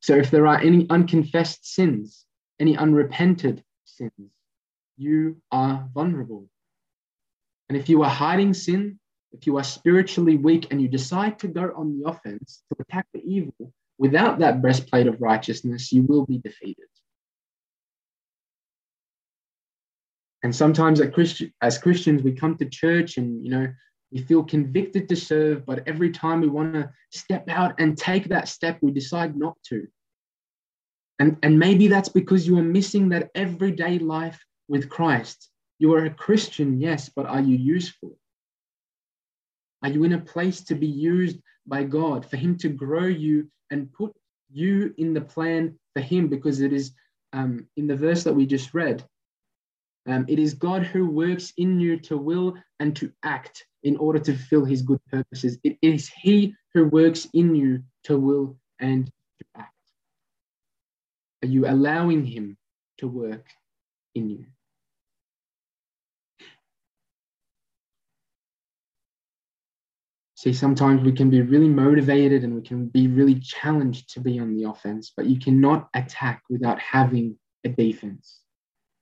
So 0.00 0.16
if 0.16 0.30
there 0.30 0.46
are 0.46 0.60
any 0.60 0.86
unconfessed 0.90 1.66
sins, 1.66 2.24
any 2.58 2.76
unrepented 2.76 3.62
sins, 3.96 4.30
you 4.96 5.40
are 5.50 5.88
vulnerable. 5.94 6.46
And 7.68 7.78
if 7.78 7.88
you 7.88 8.02
are 8.02 8.10
hiding 8.10 8.54
sin, 8.54 8.98
if 9.32 9.46
you 9.46 9.56
are 9.56 9.64
spiritually 9.64 10.36
weak 10.36 10.68
and 10.70 10.80
you 10.80 10.88
decide 10.88 11.38
to 11.40 11.48
go 11.48 11.72
on 11.76 11.98
the 11.98 12.08
offense 12.08 12.62
to 12.70 12.76
attack 12.80 13.06
the 13.12 13.22
evil, 13.24 13.72
Without 13.98 14.40
that 14.40 14.60
breastplate 14.60 15.06
of 15.06 15.20
righteousness, 15.20 15.92
you 15.92 16.02
will 16.02 16.26
be 16.26 16.38
defeated. 16.38 16.88
And 20.42 20.54
sometimes 20.54 21.00
as 21.00 21.78
Christians, 21.78 22.22
we 22.22 22.32
come 22.32 22.56
to 22.58 22.66
church 22.66 23.16
and, 23.16 23.42
you 23.42 23.50
know, 23.50 23.68
we 24.12 24.20
feel 24.20 24.44
convicted 24.44 25.08
to 25.08 25.16
serve, 25.16 25.64
but 25.64 25.86
every 25.88 26.10
time 26.10 26.40
we 26.40 26.48
want 26.48 26.74
to 26.74 26.90
step 27.10 27.48
out 27.48 27.80
and 27.80 27.96
take 27.96 28.28
that 28.28 28.48
step, 28.48 28.78
we 28.82 28.90
decide 28.90 29.36
not 29.36 29.56
to. 29.68 29.86
And, 31.18 31.38
and 31.42 31.58
maybe 31.58 31.86
that's 31.88 32.08
because 32.08 32.46
you 32.46 32.58
are 32.58 32.62
missing 32.62 33.08
that 33.10 33.30
everyday 33.34 33.98
life 33.98 34.44
with 34.68 34.88
Christ. 34.88 35.48
You 35.78 35.94
are 35.94 36.06
a 36.06 36.10
Christian, 36.14 36.80
yes, 36.80 37.08
but 37.14 37.26
are 37.26 37.40
you 37.40 37.56
useful? 37.56 38.16
Are 39.82 39.90
you 39.90 40.04
in 40.04 40.14
a 40.14 40.18
place 40.18 40.62
to 40.62 40.74
be 40.74 40.86
used 40.86 41.38
by 41.66 41.84
God, 41.84 42.26
for 42.26 42.36
Him 42.36 42.56
to 42.58 42.68
grow 42.68 43.06
you 43.06 43.48
and 43.70 43.92
put 43.92 44.12
you 44.50 44.94
in 44.98 45.14
the 45.14 45.20
plan 45.20 45.78
for 45.94 46.00
Him, 46.00 46.28
because 46.28 46.60
it 46.60 46.72
is 46.72 46.92
um, 47.32 47.66
in 47.76 47.86
the 47.86 47.96
verse 47.96 48.24
that 48.24 48.34
we 48.34 48.46
just 48.46 48.74
read. 48.74 49.04
Um, 50.06 50.26
it 50.28 50.38
is 50.38 50.54
God 50.54 50.84
who 50.84 51.08
works 51.08 51.52
in 51.56 51.80
you 51.80 51.98
to 52.00 52.16
will 52.16 52.54
and 52.80 52.94
to 52.96 53.10
act 53.22 53.66
in 53.82 53.96
order 53.96 54.18
to 54.18 54.36
fulfill 54.36 54.64
His 54.64 54.82
good 54.82 55.00
purposes. 55.10 55.58
It 55.64 55.78
is 55.80 56.08
He 56.08 56.54
who 56.72 56.86
works 56.86 57.28
in 57.34 57.54
you 57.54 57.82
to 58.04 58.18
will 58.18 58.56
and. 58.80 59.10
Are 61.44 61.46
you 61.46 61.68
allowing 61.68 62.24
Him 62.24 62.56
to 62.96 63.06
work 63.06 63.44
in 64.14 64.30
you? 64.30 64.46
See, 70.36 70.54
sometimes 70.54 71.02
we 71.02 71.12
can 71.12 71.28
be 71.28 71.42
really 71.42 71.68
motivated 71.68 72.44
and 72.44 72.54
we 72.54 72.62
can 72.62 72.86
be 72.86 73.08
really 73.08 73.34
challenged 73.40 74.14
to 74.14 74.20
be 74.20 74.38
on 74.38 74.56
the 74.56 74.64
offense, 74.70 75.12
but 75.14 75.26
you 75.26 75.38
cannot 75.38 75.90
attack 75.92 76.42
without 76.48 76.80
having 76.80 77.36
a 77.64 77.68
defense. 77.68 78.40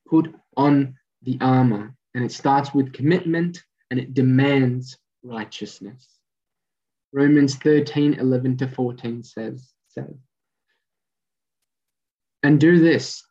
Put 0.05 0.35
on 0.57 0.95
the 1.21 1.37
armor, 1.39 1.95
and 2.13 2.25
it 2.25 2.33
starts 2.33 2.73
with 2.73 2.91
commitment 2.91 3.63
and 3.89 4.01
it 4.01 4.13
demands 4.13 4.97
righteousness. 5.23 6.09
Romans 7.13 7.55
13, 7.55 8.15
11 8.15 8.57
to 8.57 8.67
14 8.67 9.23
says, 9.23 9.71
says, 9.87 10.13
And 12.43 12.59
do 12.59 12.79
this, 12.79 13.23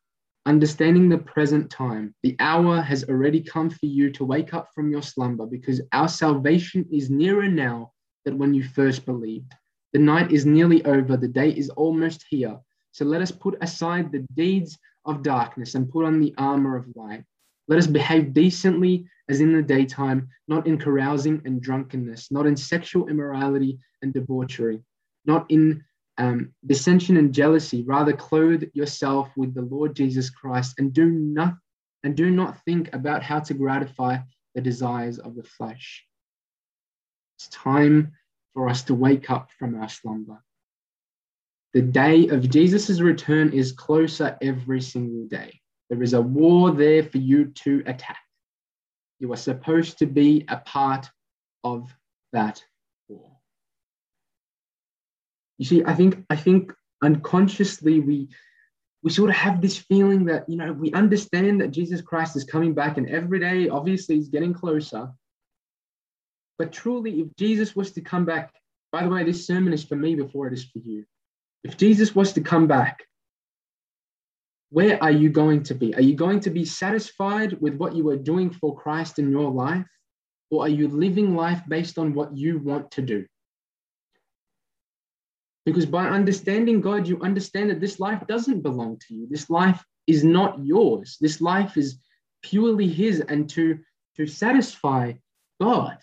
understanding 0.46 1.09
the 1.09 1.18
present 1.18 1.70
time, 1.70 2.14
the 2.22 2.35
hour 2.40 2.81
has 2.81 3.05
already 3.05 3.42
come 3.42 3.68
for 3.68 3.87
you 3.87 4.11
to 4.12 4.25
wake 4.25 4.55
up 4.55 4.68
from 4.75 4.90
your 4.90 5.03
slumber, 5.03 5.46
because 5.46 5.83
our 5.92 6.09
salvation 6.09 6.87
is 6.90 7.11
nearer 7.11 7.48
now 7.48 7.92
than 8.25 8.38
when 8.38 8.55
you 8.55 8.64
first 8.64 9.05
believed. 9.05 9.53
The 9.92 9.98
night 9.98 10.33
is 10.33 10.46
nearly 10.46 10.83
over, 10.87 11.18
the 11.18 11.29
day 11.29 11.51
is 11.51 11.68
almost 11.70 12.25
here. 12.31 12.59
So 12.92 13.05
let 13.05 13.20
us 13.20 13.31
put 13.31 13.59
aside 13.61 14.11
the 14.11 14.27
deeds 14.35 14.79
of 15.05 15.22
darkness 15.22 15.75
and 15.75 15.90
put 15.90 16.07
on 16.07 16.20
the 16.20 16.35
armor 16.38 16.77
of 16.77 16.87
light. 16.94 17.25
Let 17.68 17.79
us 17.79 17.87
behave 17.87 18.33
decently 18.33 19.07
as 19.29 19.40
in 19.40 19.53
the 19.55 19.62
daytime, 19.62 20.29
not 20.48 20.66
in 20.66 20.79
carousing 20.79 21.42
and 21.44 21.61
drunkenness, 21.61 22.31
not 22.31 22.46
in 22.46 22.57
sexual 22.57 23.09
immorality 23.09 23.79
and 24.01 24.12
debauchery, 24.12 24.81
not 25.27 25.51
in 25.51 25.85
um, 26.18 26.53
dissension 26.66 27.16
and 27.16 27.33
jealousy. 27.33 27.83
Rather, 27.83 28.12
clothe 28.12 28.64
yourself 28.75 29.31
with 29.37 29.55
the 29.55 29.62
Lord 29.62 29.96
Jesus 29.96 30.31
Christ 30.31 30.75
and 30.79 30.92
do 30.92 31.07
not 31.07 31.55
and 32.05 32.16
do 32.16 32.31
not 32.31 32.62
think 32.64 32.92
about 32.92 33.22
how 33.22 33.38
to 33.38 33.55
gratify 33.55 34.18
the 34.55 34.61
desires 34.61 35.18
of 35.18 35.37
the 35.37 35.44
flesh. 35.44 36.05
It's 37.38 37.48
time 37.48 38.12
for 38.55 38.68
us 38.68 38.83
to 38.85 38.94
wake 38.94 39.31
up 39.31 39.51
from 39.59 39.81
our 39.81 39.88
slumber. 39.88 40.42
The 41.75 41.83
day 41.83 42.29
of 42.29 42.51
Jesus' 42.51 43.01
return 43.01 43.53
is 43.53 43.72
closer 43.72 44.37
every 44.42 44.81
single 44.81 45.27
day. 45.27 45.61
There 45.88 46.03
is 46.03 46.12
a 46.12 46.20
war 46.20 46.70
there 46.70 47.03
for 47.03 47.18
you 47.18 47.46
to 47.46 47.83
attack. 47.87 48.18
You 49.20 49.33
are 49.33 49.37
supposed 49.37 49.98
to 49.98 50.07
be 50.07 50.44
a 50.48 50.59
part 50.59 51.09
of 51.64 51.94
that. 52.33 52.62
You 55.62 55.66
see, 55.66 55.85
I 55.85 55.94
think 55.94 56.25
I 56.29 56.35
think 56.35 56.72
unconsciously 57.05 58.01
we 58.01 58.27
we 59.05 59.12
sort 59.12 59.31
of 59.31 59.37
have 59.37 59.61
this 59.62 59.79
feeling 59.79 60.25
that 60.25 60.48
you 60.48 60.57
know 60.57 60.72
we 60.72 60.92
understand 60.92 61.61
that 61.61 61.70
Jesus 61.70 62.01
Christ 62.01 62.35
is 62.35 62.42
coming 62.42 62.75
back 62.75 62.98
and 62.98 63.09
every 63.09 63.38
day 63.38 63.68
obviously 63.68 64.18
is 64.18 64.27
getting 64.27 64.53
closer. 64.53 65.12
But 66.59 66.72
truly, 66.72 67.20
if 67.20 67.29
Jesus 67.37 67.77
was 67.77 67.92
to 67.92 68.01
come 68.01 68.25
back, 68.25 68.53
by 68.90 69.05
the 69.05 69.09
way, 69.09 69.22
this 69.22 69.46
sermon 69.46 69.72
is 69.72 69.85
for 69.85 69.94
me 69.94 70.16
before 70.16 70.48
it 70.48 70.53
is 70.53 70.64
for 70.64 70.81
you. 70.81 71.05
If 71.62 71.77
Jesus 71.77 72.12
was 72.12 72.33
to 72.33 72.40
come 72.40 72.66
back, 72.66 73.05
where 74.70 75.01
are 75.01 75.12
you 75.12 75.31
going 75.31 75.62
to 75.62 75.77
be? 75.77 75.94
Are 75.94 76.03
you 76.03 76.16
going 76.16 76.40
to 76.40 76.51
be 76.51 76.64
satisfied 76.64 77.53
with 77.61 77.77
what 77.77 77.94
you 77.94 78.09
are 78.09 78.16
doing 78.16 78.51
for 78.51 78.77
Christ 78.77 79.20
in 79.20 79.31
your 79.31 79.53
life? 79.53 79.87
Or 80.51 80.64
are 80.64 80.75
you 80.81 80.88
living 80.88 81.37
life 81.37 81.62
based 81.68 81.98
on 81.98 82.14
what 82.14 82.37
you 82.37 82.59
want 82.59 82.90
to 82.90 83.03
do? 83.03 83.27
Because 85.64 85.87
by 85.87 86.09
understanding 86.09 86.81
God, 86.81 87.07
you 87.07 87.20
understand 87.20 87.70
that 87.70 87.81
this 87.81 88.01
life 88.01 88.27
doesn't 88.27 88.62
belong 88.62 88.98
to 89.07 89.14
you. 89.14 89.27
This 89.31 89.48
life 89.48 89.85
is 90.07 90.25
not 90.25 90.64
yours. 90.64 91.16
This 91.20 91.40
life 91.40 91.77
is 91.77 91.98
purely 92.42 92.88
His 92.88 93.20
and 93.20 93.48
to, 93.51 93.79
to 94.16 94.27
satisfy 94.27 95.12
God. 95.61 95.98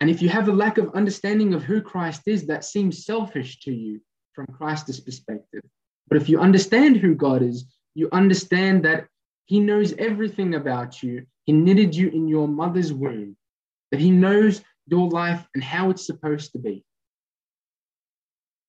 And 0.00 0.08
if 0.08 0.22
you 0.22 0.30
have 0.30 0.48
a 0.48 0.52
lack 0.52 0.78
of 0.78 0.94
understanding 0.94 1.52
of 1.52 1.62
who 1.62 1.82
Christ 1.82 2.22
is, 2.26 2.46
that 2.46 2.64
seems 2.64 3.04
selfish 3.04 3.60
to 3.60 3.72
you 3.72 4.00
from 4.32 4.46
Christ's 4.46 4.98
perspective. 5.00 5.62
But 6.08 6.16
if 6.16 6.28
you 6.28 6.40
understand 6.40 6.96
who 6.96 7.14
God 7.14 7.42
is, 7.42 7.66
you 7.94 8.08
understand 8.12 8.84
that 8.86 9.06
He 9.44 9.60
knows 9.60 9.92
everything 9.98 10.54
about 10.54 11.02
you. 11.02 11.26
He 11.44 11.52
knitted 11.52 11.94
you 11.94 12.08
in 12.08 12.28
your 12.28 12.48
mother's 12.48 12.92
womb, 12.94 13.36
that 13.90 14.00
He 14.00 14.10
knows 14.10 14.62
your 14.86 15.08
life 15.10 15.46
and 15.54 15.62
how 15.62 15.90
it's 15.90 16.06
supposed 16.06 16.52
to 16.52 16.58
be. 16.58 16.82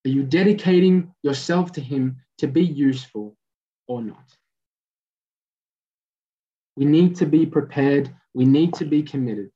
Are 0.06 0.10
you 0.10 0.24
dedicating 0.24 1.14
yourself 1.22 1.74
to 1.74 1.82
Him 1.82 2.18
to 2.40 2.48
be 2.48 2.64
useful 2.64 3.38
or 3.88 4.02
not? 4.02 4.26
We 6.76 6.86
need 6.86 7.18
to 7.18 7.26
be 7.26 7.46
prepared. 7.46 8.14
We 8.34 8.46
need 8.46 8.74
to 8.76 8.86
be 8.86 9.04
committed. 9.04 9.52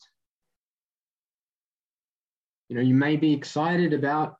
You 2.69 2.75
know, 2.75 2.81
you 2.81 2.93
may 2.93 3.15
be 3.15 3.33
excited 3.33 3.93
about 3.93 4.35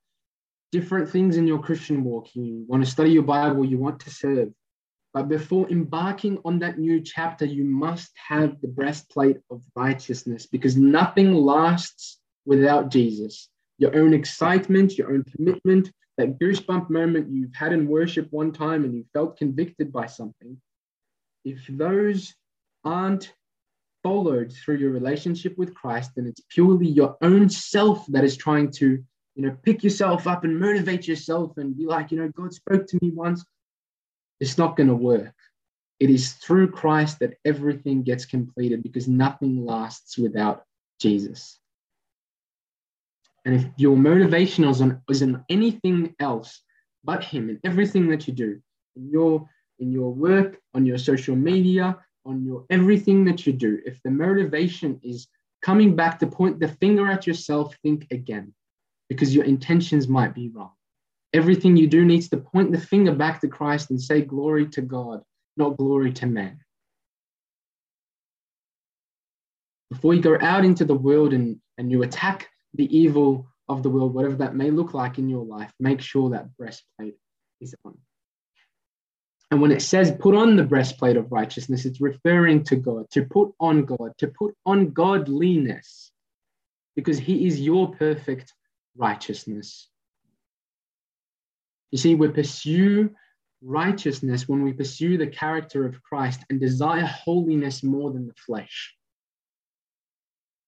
different 0.72 1.10
things 1.10 1.38
in 1.38 1.48
your 1.48 1.60
Christian 1.60 2.04
walk. 2.04 2.36
You 2.36 2.66
want 2.68 2.84
to 2.84 2.90
study 2.90 3.12
your 3.12 3.24
Bible, 3.24 3.66
you 3.66 3.78
want 3.78 4.00
to 4.02 4.10
serve. 4.10 4.50
But 5.14 5.30
before 5.30 5.70
embarking 5.70 6.40
on 6.44 6.60
that 6.60 6.78
new 6.78 7.00
chapter, 7.02 7.46
you 7.46 7.64
must 7.64 8.12
have 8.28 8.60
the 8.62 8.68
breastplate 8.68 9.38
of 9.50 9.64
righteousness 9.76 10.46
because 10.46 10.76
nothing 10.76 11.34
lasts 11.34 12.20
without 12.46 12.90
Jesus 12.90 13.50
your 13.78 13.96
own 13.96 14.14
excitement, 14.14 14.98
your 14.98 15.12
own 15.12 15.24
commitment, 15.36 15.92
that 16.18 16.40
goosebump 16.40 16.90
moment 16.90 17.30
you've 17.30 17.54
had 17.54 17.74
in 17.74 17.88
worship 17.88 18.28
one 18.32 18.52
time 18.52 18.86
and 18.86 18.96
you 18.96 19.06
felt 19.14 19.38
convicted 19.38 19.92
by 19.92 20.06
something, 20.06 20.58
if 21.44 21.60
those 21.68 22.34
aren't 22.84 23.34
followed 24.04 24.54
through 24.54 24.78
your 24.78 24.92
relationship 24.92 25.58
with 25.58 25.74
Christ, 25.74 26.12
then 26.16 26.28
it's 26.28 26.42
purely 26.50 26.88
your 26.88 27.18
own 27.22 27.50
self 27.50 28.06
that 28.08 28.24
is 28.24 28.38
trying 28.38 28.72
to, 28.74 29.04
you 29.36 29.44
know, 29.44 29.58
pick 29.64 29.84
yourself 29.84 30.28
up 30.28 30.44
and 30.44 30.60
motivate 30.60 31.08
yourself 31.08 31.58
and 31.58 31.78
be 31.78 31.86
like, 31.86 32.12
you 32.12 32.20
know, 32.20 32.30
God 32.30 32.54
spoke 32.54 32.88
to 32.88 33.00
me 33.02 33.12
once. 33.12 33.44
It's 34.40 34.58
not 34.58 34.78
going 34.78 34.90
to 34.90 34.96
work. 34.96 35.34
It 36.00 36.10
is 36.10 36.34
through 36.34 36.72
Christ 36.72 37.20
that 37.20 37.36
everything 37.46 38.04
gets 38.04 38.26
completed 38.26 38.84
because 38.84 39.08
nothing 39.08 39.66
lasts 39.66 40.18
without 40.18 40.64
Jesus. 41.00 41.60
And 43.46 43.56
if 43.56 43.66
your 43.78 43.96
motivation 43.96 44.64
is 44.64 44.82
on, 44.82 45.02
is 45.10 45.22
on 45.22 45.46
anything 45.50 46.16
else 46.20 46.62
but 47.04 47.24
Him 47.24 47.50
in 47.50 47.60
everything 47.64 48.10
that 48.10 48.28
you 48.28 48.34
do, 48.34 48.60
in 48.96 49.10
your 49.10 49.48
in 49.78 49.92
your 49.92 50.14
work, 50.14 50.60
on 50.74 50.86
your 50.86 50.98
social 50.98 51.36
media, 51.36 51.98
on 52.26 52.44
your 52.44 52.66
everything 52.70 53.26
that 53.26 53.46
you 53.46 53.54
do, 53.54 53.80
if 53.86 54.02
the 54.04 54.10
motivation 54.12 55.00
is 55.04 55.28
coming 55.62 55.96
back 55.96 56.20
to 56.20 56.28
point 56.28 56.60
the 56.60 56.68
finger 56.68 57.08
at 57.08 57.28
yourself, 57.28 57.76
think 57.84 58.08
again, 58.12 58.54
because 59.10 59.36
your 59.36 59.46
intentions 59.46 60.08
might 60.08 60.34
be 60.34 60.50
wrong. 60.50 60.72
Everything 61.34 61.76
you 61.76 61.88
do 61.88 62.06
needs 62.06 62.30
to 62.30 62.38
point 62.38 62.72
the 62.72 62.80
finger 62.80 63.14
back 63.14 63.42
to 63.42 63.48
Christ 63.48 63.90
and 63.90 64.02
say 64.02 64.22
glory 64.22 64.68
to 64.70 64.82
God, 64.82 65.22
not 65.58 65.78
glory 65.78 66.14
to 66.14 66.26
man. 66.26 66.60
Before 69.92 70.14
you 70.14 70.22
go 70.22 70.38
out 70.40 70.66
into 70.66 70.86
the 70.86 70.96
world 70.96 71.34
and, 71.34 71.60
and 71.78 71.92
you 71.92 72.04
attack 72.04 72.50
the 72.76 72.98
evil 72.98 73.48
of 73.68 73.84
the 73.84 73.90
world, 73.90 74.14
whatever 74.14 74.36
that 74.36 74.56
may 74.56 74.70
look 74.70 74.94
like 74.94 75.18
in 75.18 75.30
your 75.30 75.46
life, 75.46 75.72
make 75.80 76.02
sure 76.02 76.30
that 76.30 76.56
breastplate 76.58 77.16
is 77.62 77.74
on. 77.84 77.98
And 79.52 79.62
when 79.62 79.72
it 79.72 79.82
says 79.82 80.12
put 80.20 80.36
on 80.36 80.56
the 80.56 80.64
breastplate 80.64 81.18
of 81.18 81.32
righteousness, 81.32 81.86
it's 81.86 82.02
referring 82.02 82.64
to 82.66 82.76
God, 82.76 83.10
to 83.12 83.24
put 83.24 83.54
on 83.60 83.86
God, 83.86 84.12
to 84.18 84.28
put 84.28 84.56
on 84.66 84.92
godliness, 84.92 86.12
because 86.96 87.18
He 87.18 87.48
is 87.48 87.60
your 87.60 87.92
perfect 87.94 88.54
righteousness. 88.98 89.88
You 91.92 91.98
see, 91.98 92.16
we 92.16 92.28
pursue 92.28 93.12
righteousness 93.62 94.48
when 94.48 94.64
we 94.64 94.74
pursue 94.74 95.18
the 95.18 95.28
character 95.28 95.86
of 95.86 96.02
Christ 96.04 96.42
and 96.50 96.60
desire 96.60 97.06
holiness 97.06 97.84
more 97.84 98.12
than 98.12 98.28
the 98.28 98.34
flesh. 98.34 98.94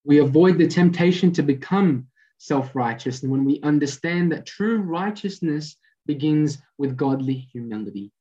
We 0.08 0.20
avoid 0.20 0.58
the 0.58 0.67
temptation 0.67 1.34
to 1.34 1.43
become 1.43 2.08
self 2.38 2.74
righteous 2.74 3.24
and 3.24 3.32
when 3.32 3.43
we 3.43 3.60
understand 3.62 4.32
that 4.32 4.46
true 4.46 4.78
righteousness 4.78 5.76
begins 6.06 6.60
with 6.78 6.96
godly 6.96 7.34
humility. 7.52 8.13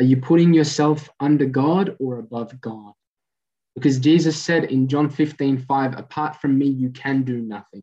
Are 0.00 0.04
you 0.04 0.18
putting 0.18 0.54
yourself 0.54 1.10
under 1.18 1.44
God 1.44 1.96
or 1.98 2.20
above 2.20 2.60
God? 2.60 2.92
Because 3.74 3.98
Jesus 3.98 4.40
said 4.40 4.66
in 4.66 4.86
John 4.86 5.10
15, 5.10 5.58
5, 5.58 5.98
apart 5.98 6.36
from 6.36 6.56
me, 6.56 6.66
you 6.66 6.90
can 6.90 7.24
do 7.24 7.38
nothing. 7.38 7.82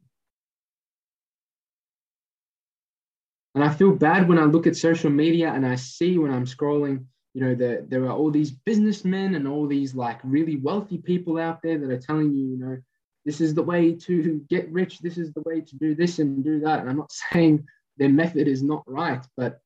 And 3.54 3.66
I 3.66 3.70
feel 3.70 3.92
bad 3.92 4.30
when 4.30 4.40
I 4.40 4.46
look 4.46 4.66
at 4.66 4.78
social 4.78 5.10
media 5.10 5.52
and 5.52 5.66
I 5.66 5.76
see 5.76 6.18
when 6.18 6.32
I'm 6.32 6.46
scrolling, 6.46 7.04
you 7.34 7.42
know, 7.42 7.56
that 7.56 7.90
there 7.90 8.06
are 8.06 8.14
all 8.14 8.32
these 8.32 8.52
businessmen 8.52 9.36
and 9.36 9.46
all 9.46 9.68
these 9.68 9.94
like 9.94 10.22
really 10.24 10.56
wealthy 10.56 11.00
people 11.00 11.38
out 11.38 11.62
there 11.62 11.78
that 11.78 11.92
are 11.92 12.00
telling 12.00 12.32
you, 12.32 12.46
you 12.46 12.58
know, 12.58 12.78
this 13.26 13.42
is 13.42 13.54
the 13.54 13.64
way 13.64 13.94
to 13.94 14.46
get 14.50 14.72
rich, 14.72 15.00
this 15.00 15.18
is 15.18 15.34
the 15.34 15.42
way 15.42 15.62
to 15.62 15.76
do 15.76 15.96
this 15.96 16.20
and 16.20 16.44
do 16.44 16.60
that. 16.62 16.80
And 16.80 16.90
I'm 16.90 16.98
not 16.98 17.12
saying 17.12 17.68
their 17.98 18.10
method 18.10 18.48
is 18.48 18.64
not 18.64 18.84
right, 18.88 19.26
but 19.36 19.60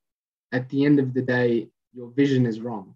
at 0.51 0.69
the 0.69 0.85
end 0.85 0.99
of 0.99 1.13
the 1.13 1.21
day, 1.21 1.69
your 1.93 2.09
vision 2.09 2.45
is 2.45 2.59
wrong. 2.59 2.95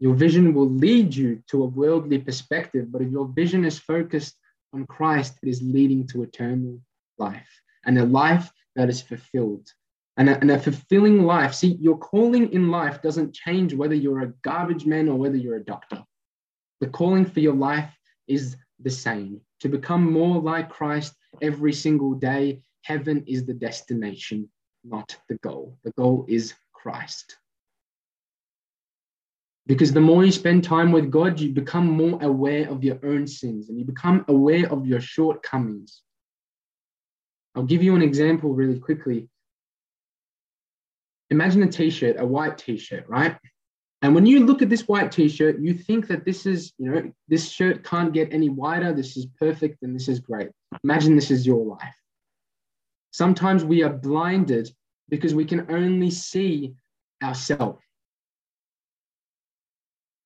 Your 0.00 0.14
vision 0.14 0.54
will 0.54 0.68
lead 0.68 1.14
you 1.14 1.42
to 1.48 1.64
a 1.64 1.66
worldly 1.66 2.18
perspective, 2.18 2.92
but 2.92 3.02
if 3.02 3.10
your 3.10 3.26
vision 3.26 3.64
is 3.64 3.78
focused 3.78 4.36
on 4.72 4.86
Christ, 4.86 5.38
it 5.42 5.48
is 5.48 5.60
leading 5.62 6.06
to 6.08 6.22
eternal 6.22 6.78
life 7.18 7.48
and 7.84 7.98
a 7.98 8.04
life 8.04 8.50
that 8.76 8.88
is 8.88 9.00
fulfilled. 9.00 9.68
And 10.16 10.28
a, 10.28 10.40
and 10.40 10.50
a 10.50 10.58
fulfilling 10.58 11.22
life. 11.22 11.54
See, 11.54 11.78
your 11.80 11.96
calling 11.96 12.52
in 12.52 12.72
life 12.72 13.00
doesn't 13.02 13.34
change 13.34 13.72
whether 13.72 13.94
you're 13.94 14.22
a 14.22 14.32
garbage 14.42 14.84
man 14.84 15.08
or 15.08 15.16
whether 15.16 15.36
you're 15.36 15.56
a 15.56 15.64
doctor. 15.64 16.02
The 16.80 16.88
calling 16.88 17.24
for 17.24 17.38
your 17.38 17.54
life 17.54 17.96
is 18.26 18.56
the 18.80 18.90
same. 18.90 19.40
To 19.60 19.68
become 19.68 20.10
more 20.10 20.40
like 20.40 20.68
Christ 20.68 21.14
every 21.42 21.72
single 21.72 22.14
day, 22.14 22.62
heaven 22.82 23.24
is 23.26 23.44
the 23.44 23.54
destination, 23.54 24.48
not 24.84 25.16
the 25.28 25.36
goal. 25.36 25.78
The 25.84 25.92
goal 25.92 26.24
is 26.28 26.54
Christ. 26.72 27.36
Because 29.66 29.92
the 29.92 30.00
more 30.00 30.24
you 30.24 30.32
spend 30.32 30.64
time 30.64 30.92
with 30.92 31.10
God, 31.10 31.38
you 31.38 31.50
become 31.50 31.86
more 31.86 32.18
aware 32.22 32.68
of 32.70 32.82
your 32.82 32.98
own 33.04 33.26
sins 33.26 33.68
and 33.68 33.78
you 33.78 33.84
become 33.84 34.24
aware 34.28 34.66
of 34.72 34.86
your 34.86 35.00
shortcomings. 35.00 36.00
I'll 37.54 37.64
give 37.64 37.82
you 37.82 37.94
an 37.94 38.02
example 38.02 38.54
really 38.54 38.78
quickly. 38.78 39.28
Imagine 41.30 41.62
a 41.64 41.68
t 41.68 41.90
shirt, 41.90 42.16
a 42.18 42.24
white 42.24 42.56
t 42.56 42.78
shirt, 42.78 43.06
right? 43.08 43.36
And 44.02 44.14
when 44.14 44.26
you 44.26 44.46
look 44.46 44.62
at 44.62 44.68
this 44.68 44.86
white 44.86 45.10
t-shirt, 45.10 45.58
you 45.60 45.74
think 45.74 46.06
that 46.06 46.24
this 46.24 46.46
is, 46.46 46.72
you 46.78 46.90
know, 46.90 47.12
this 47.26 47.50
shirt 47.50 47.82
can't 47.82 48.12
get 48.12 48.32
any 48.32 48.48
wider. 48.48 48.92
This 48.92 49.16
is 49.16 49.26
perfect 49.38 49.82
and 49.82 49.94
this 49.94 50.08
is 50.08 50.20
great. 50.20 50.50
Imagine 50.84 51.16
this 51.16 51.32
is 51.32 51.46
your 51.46 51.64
life. 51.64 51.96
Sometimes 53.10 53.64
we 53.64 53.82
are 53.82 53.92
blinded 53.92 54.70
because 55.08 55.34
we 55.34 55.44
can 55.44 55.66
only 55.70 56.10
see 56.10 56.74
ourselves. 57.22 57.82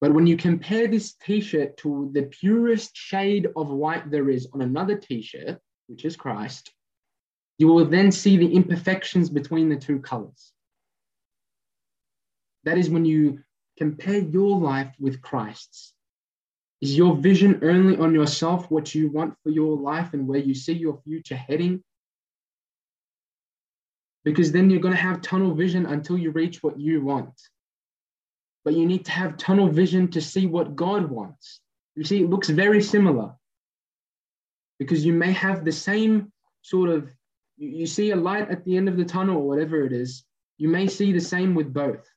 But 0.03 0.13
when 0.13 0.27
you 0.27 0.37
compare 0.37 0.89
this 0.89 1.15
t 1.15 1.41
shirt 1.41 1.77
to 1.79 2.11
the 2.13 2.25
purest 2.25 2.95
shade 2.97 3.49
of 3.57 3.71
white 3.71 4.11
there 4.11 4.29
is 4.29 4.49
on 4.53 4.61
another 4.61 4.97
t 4.97 5.23
shirt, 5.23 5.59
which 5.87 6.05
is 6.05 6.17
Christ, 6.17 6.73
you 7.57 7.69
will 7.69 7.85
then 7.87 8.11
see 8.11 8.37
the 8.37 8.53
imperfections 8.53 9.31
between 9.31 9.69
the 9.69 9.77
two 9.77 10.01
colors. 10.01 10.53
That 12.65 12.79
is 12.79 12.91
when 12.91 13.05
you 13.05 13.39
compare 13.79 14.19
your 14.19 14.59
life 14.59 14.95
with 14.99 15.21
Christ's. 15.23 15.95
Is 16.81 16.97
your 16.97 17.15
vision 17.17 17.61
only 17.63 17.97
on 17.97 18.13
yourself, 18.13 18.71
what 18.71 18.95
you 18.95 19.11
want 19.11 19.35
for 19.43 19.51
your 19.51 19.77
life, 19.77 20.15
and 20.15 20.27
where 20.27 20.41
you 20.41 20.55
see 20.55 20.73
your 20.73 21.01
future 21.05 21.37
heading? 21.37 21.83
Because 24.25 24.53
then 24.53 24.69
you're 24.69 24.81
going 24.81 24.95
to 24.95 25.01
have 25.01 25.21
tunnel 25.21 25.55
vision 25.55 25.87
until 25.87 26.19
you 26.19 26.31
reach 26.31 26.63
what 26.63 26.79
you 26.79 27.01
want. 27.01 27.41
But 28.65 28.75
you 28.75 28.87
need 28.87 29.05
to 29.07 29.13
have 29.13 29.37
tunnel 29.37 29.69
vision 29.69 30.09
to 30.09 30.21
see 30.21 30.47
what 30.47 30.77
God 30.77 31.11
wants. 31.11 31.61
You 31.95 32.05
see, 32.05 32.23
it 32.23 32.31
looks 32.31 32.49
very 32.49 32.83
similar 32.83 33.35
because 34.79 35.05
you 35.05 35.13
may 35.13 35.33
have 35.33 35.65
the 35.65 35.73
same 35.73 36.33
sort 36.63 36.91
of, 36.91 37.11
you, 37.57 37.87
see 37.87 38.11
a 38.11 38.17
light 38.17 38.51
at 38.51 38.65
the 38.65 38.77
end 38.77 38.89
of 38.89 38.97
the 38.97 39.05
tunnel 39.05 39.37
or 39.37 39.49
whatever 39.49 39.85
it 39.85 39.93
is. 39.93 40.25
You 40.59 40.69
may 40.69 40.87
see 40.87 41.13
the 41.13 41.21
same 41.21 41.55
with 41.55 41.73
both, 41.73 42.09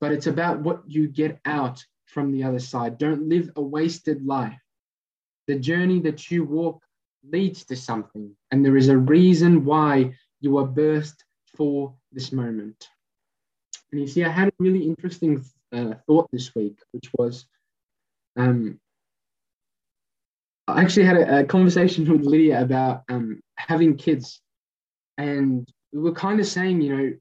but 0.00 0.12
it's 0.12 0.26
about 0.26 0.60
what 0.60 0.82
you 0.86 1.08
get 1.08 1.40
out 1.44 1.84
from 2.06 2.32
the 2.32 2.44
other 2.44 2.58
side. 2.58 2.98
Don't 2.98 3.28
live 3.28 3.50
a 3.56 3.62
wasted 3.62 4.24
life. 4.24 4.58
The 5.46 5.58
journey 5.58 6.00
that 6.00 6.30
you 6.30 6.44
walk 6.44 6.82
leads 7.28 7.64
to 7.66 7.76
something, 7.76 8.34
and 8.50 8.64
there 8.64 8.76
is 8.76 8.88
a 8.88 8.98
reason 8.98 9.64
why 9.64 10.14
you 10.40 10.58
are 10.58 10.66
birthed 10.66 11.22
for 11.56 11.94
this 12.12 12.32
moment. 12.32 12.88
And 13.90 14.00
you 14.00 14.06
see, 14.06 14.24
I 14.24 14.30
had 14.30 14.48
a 14.48 14.52
really 14.58 14.84
interesting 14.84 15.44
uh, 15.72 15.94
thought 16.06 16.28
this 16.30 16.54
week, 16.54 16.78
which 16.92 17.10
was 17.18 17.46
um, 18.36 18.78
I 20.68 20.82
actually 20.82 21.06
had 21.06 21.16
a, 21.16 21.38
a, 21.40 21.44
conversation 21.44 22.08
with 22.10 22.24
Lydia 22.26 22.62
about 22.62 23.02
um, 23.08 23.40
having 23.56 23.96
kids. 23.96 24.40
And 25.16 25.68
we 25.92 26.00
were 26.00 26.12
kind 26.12 26.38
of 26.38 26.46
saying, 26.46 26.80
you 26.82 26.96
know, 26.96 27.12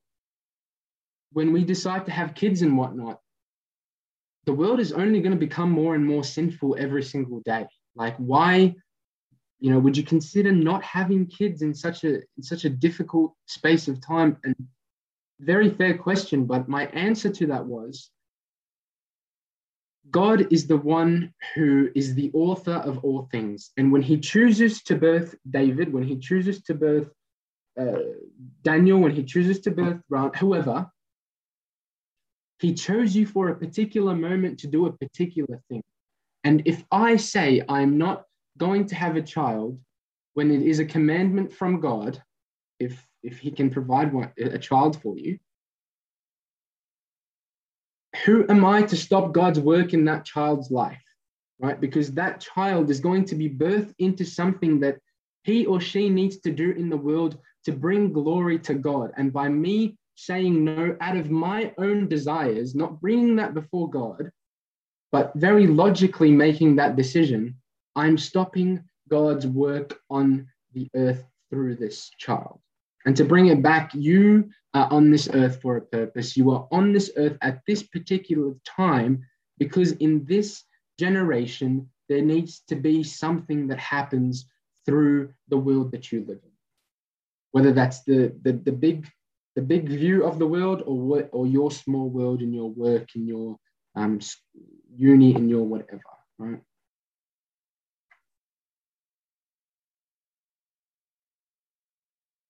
when 1.34 1.52
we 1.54 1.64
decide 1.64 2.06
to 2.06 2.12
have 2.12 2.36
kids 2.36 2.62
and 2.62 2.78
whatnot, 2.78 3.20
the 4.46 4.54
world 4.54 4.80
is 4.80 4.94
only 4.94 5.20
going 5.20 5.34
to 5.34 5.38
become 5.38 5.70
more 5.70 5.94
and 5.94 6.06
more 6.06 6.24
sinful 6.24 6.78
every 6.80 7.04
single 7.04 7.42
day. 7.42 7.68
Like, 7.96 8.16
why, 8.18 8.76
you 9.60 9.72
know, 9.72 9.80
would 9.80 9.98
you 9.98 10.04
consider 10.04 10.52
not 10.52 10.84
having 10.84 11.28
kids 11.28 11.62
in 11.62 11.74
such 11.74 12.04
a 12.04 12.16
in 12.38 12.44
such 12.44 12.64
a 12.64 12.70
difficult 12.70 13.34
space 13.46 13.88
of 13.88 14.00
time? 14.00 14.38
And 14.44 14.56
very 15.40 15.70
fair 15.70 15.98
question, 15.98 16.46
but 16.46 16.70
my 16.70 16.86
answer 16.88 17.30
to 17.30 17.48
that 17.48 17.66
was 17.66 18.10
God 20.10 20.48
is 20.52 20.68
the 20.68 20.78
one 20.78 21.34
who 21.54 21.90
is 21.96 22.16
the 22.16 22.32
author 22.34 22.76
of 22.76 23.04
all 23.04 23.28
things. 23.32 23.72
And 23.78 23.92
when 23.92 24.02
he 24.02 24.18
chooses 24.18 24.82
to 24.84 24.96
birth 24.96 25.36
David, 25.50 25.92
when 25.92 26.04
he 26.04 26.18
chooses 26.18 26.62
to 26.64 26.74
birth 26.74 27.10
uh, 27.80 28.00
Daniel, 28.64 29.00
when 29.00 29.12
he 29.12 29.24
chooses 29.24 29.60
to 29.62 29.72
birth 29.72 30.02
whoever, 30.40 30.90
he 32.60 32.74
chose 32.74 33.16
you 33.16 33.26
for 33.26 33.50
a 33.50 33.56
particular 33.56 34.16
moment 34.16 34.60
to 34.60 34.68
do 34.68 34.86
a 34.88 34.92
particular 34.92 35.62
thing. 35.70 35.84
And 36.44 36.64
if 36.66 36.84
I 36.92 37.18
say 37.18 37.62
I'm 37.68 37.98
not 37.98 38.24
going 38.58 38.88
to 38.88 38.96
have 38.96 39.16
a 39.16 39.22
child 39.22 39.80
when 40.34 40.52
it 40.52 40.62
is 40.62 40.80
a 40.80 40.86
commandment 40.86 41.52
from 41.52 41.80
God, 41.80 42.22
if 42.80 43.06
if 43.24 43.40
he 43.40 43.52
can 43.52 43.70
provide 43.70 44.14
one, 44.14 44.32
a 44.38 44.58
child 44.58 45.02
for 45.02 45.18
you, 45.18 45.40
who 48.26 48.46
am 48.48 48.64
I 48.64 48.84
to 48.84 48.96
stop 48.96 49.34
God's 49.34 49.60
work 49.60 49.94
in 49.94 50.06
that 50.06 50.26
child's 50.26 50.72
life? 50.72 51.04
Right? 51.60 51.80
Because 51.80 52.14
that 52.14 52.40
child 52.40 52.90
is 52.90 53.00
going 53.00 53.26
to 53.26 53.36
be 53.36 53.50
birthed 53.50 53.94
into 54.00 54.24
something 54.26 54.80
that 54.82 55.00
he 55.44 55.66
or 55.66 55.82
she 55.82 56.10
needs 56.10 56.38
to 56.42 56.52
do 56.52 56.72
in 56.72 56.90
the 56.90 56.98
world 56.98 57.40
to 57.66 57.72
bring 57.72 58.14
glory 58.14 58.60
to 58.60 58.76
God. 58.76 59.12
And 59.18 59.34
by 59.34 59.50
me 59.50 59.98
saying 60.18 60.64
no 60.64 60.98
out 61.00 61.16
of 61.16 61.30
my 61.30 61.72
own 61.78 62.08
desires, 62.08 62.74
not 62.74 63.00
bringing 63.00 63.36
that 63.36 63.54
before 63.54 63.88
God, 63.90 64.32
but 65.12 65.32
very 65.36 65.68
logically 65.68 66.32
making 66.32 66.76
that 66.76 66.96
decision, 66.96 67.56
I'm 67.96 68.18
stopping 68.18 68.84
God's 69.10 69.46
work 69.46 70.00
on 70.10 70.48
the 70.74 70.90
earth 70.96 71.24
through 71.50 71.76
this 71.76 72.10
child. 72.18 72.60
And 73.06 73.16
to 73.16 73.24
bring 73.24 73.48
it 73.48 73.62
back, 73.62 73.94
you 73.94 74.50
are 74.74 74.92
on 74.92 75.12
this 75.12 75.30
earth 75.34 75.62
for 75.62 75.78
a 75.78 75.82
purpose. 75.82 76.36
You 76.36 76.50
are 76.52 76.68
on 76.72 76.92
this 76.92 77.12
earth 77.16 77.38
at 77.42 77.62
this 77.68 77.84
particular 77.84 78.54
time 78.66 79.24
because 79.60 79.92
in 79.94 80.26
this 80.26 80.64
generation, 81.00 81.90
there 82.10 82.24
needs 82.24 82.64
to 82.70 82.76
be 82.76 83.04
something 83.04 83.68
that 83.68 83.80
happens 83.80 84.48
through 84.86 85.32
the 85.48 85.58
world 85.58 85.92
that 85.92 86.12
you 86.12 86.22
live 86.22 86.40
in. 86.44 86.52
Whether 87.52 87.72
that's 87.72 88.04
the, 88.04 88.36
the, 88.42 88.54
the 88.54 88.72
big 88.72 89.08
the 89.58 89.64
big 89.64 89.90
view 89.90 90.24
of 90.24 90.38
the 90.38 90.46
world 90.46 90.84
or 90.86 91.28
or 91.32 91.48
your 91.48 91.72
small 91.72 92.08
world 92.12 92.44
in 92.44 92.54
your 92.54 92.70
work 92.70 93.16
in 93.16 93.26
your 93.26 93.58
um, 93.96 94.20
uni 94.96 95.36
in 95.36 95.50
your 95.50 95.66
whatever 95.66 96.00
right? 96.38 96.60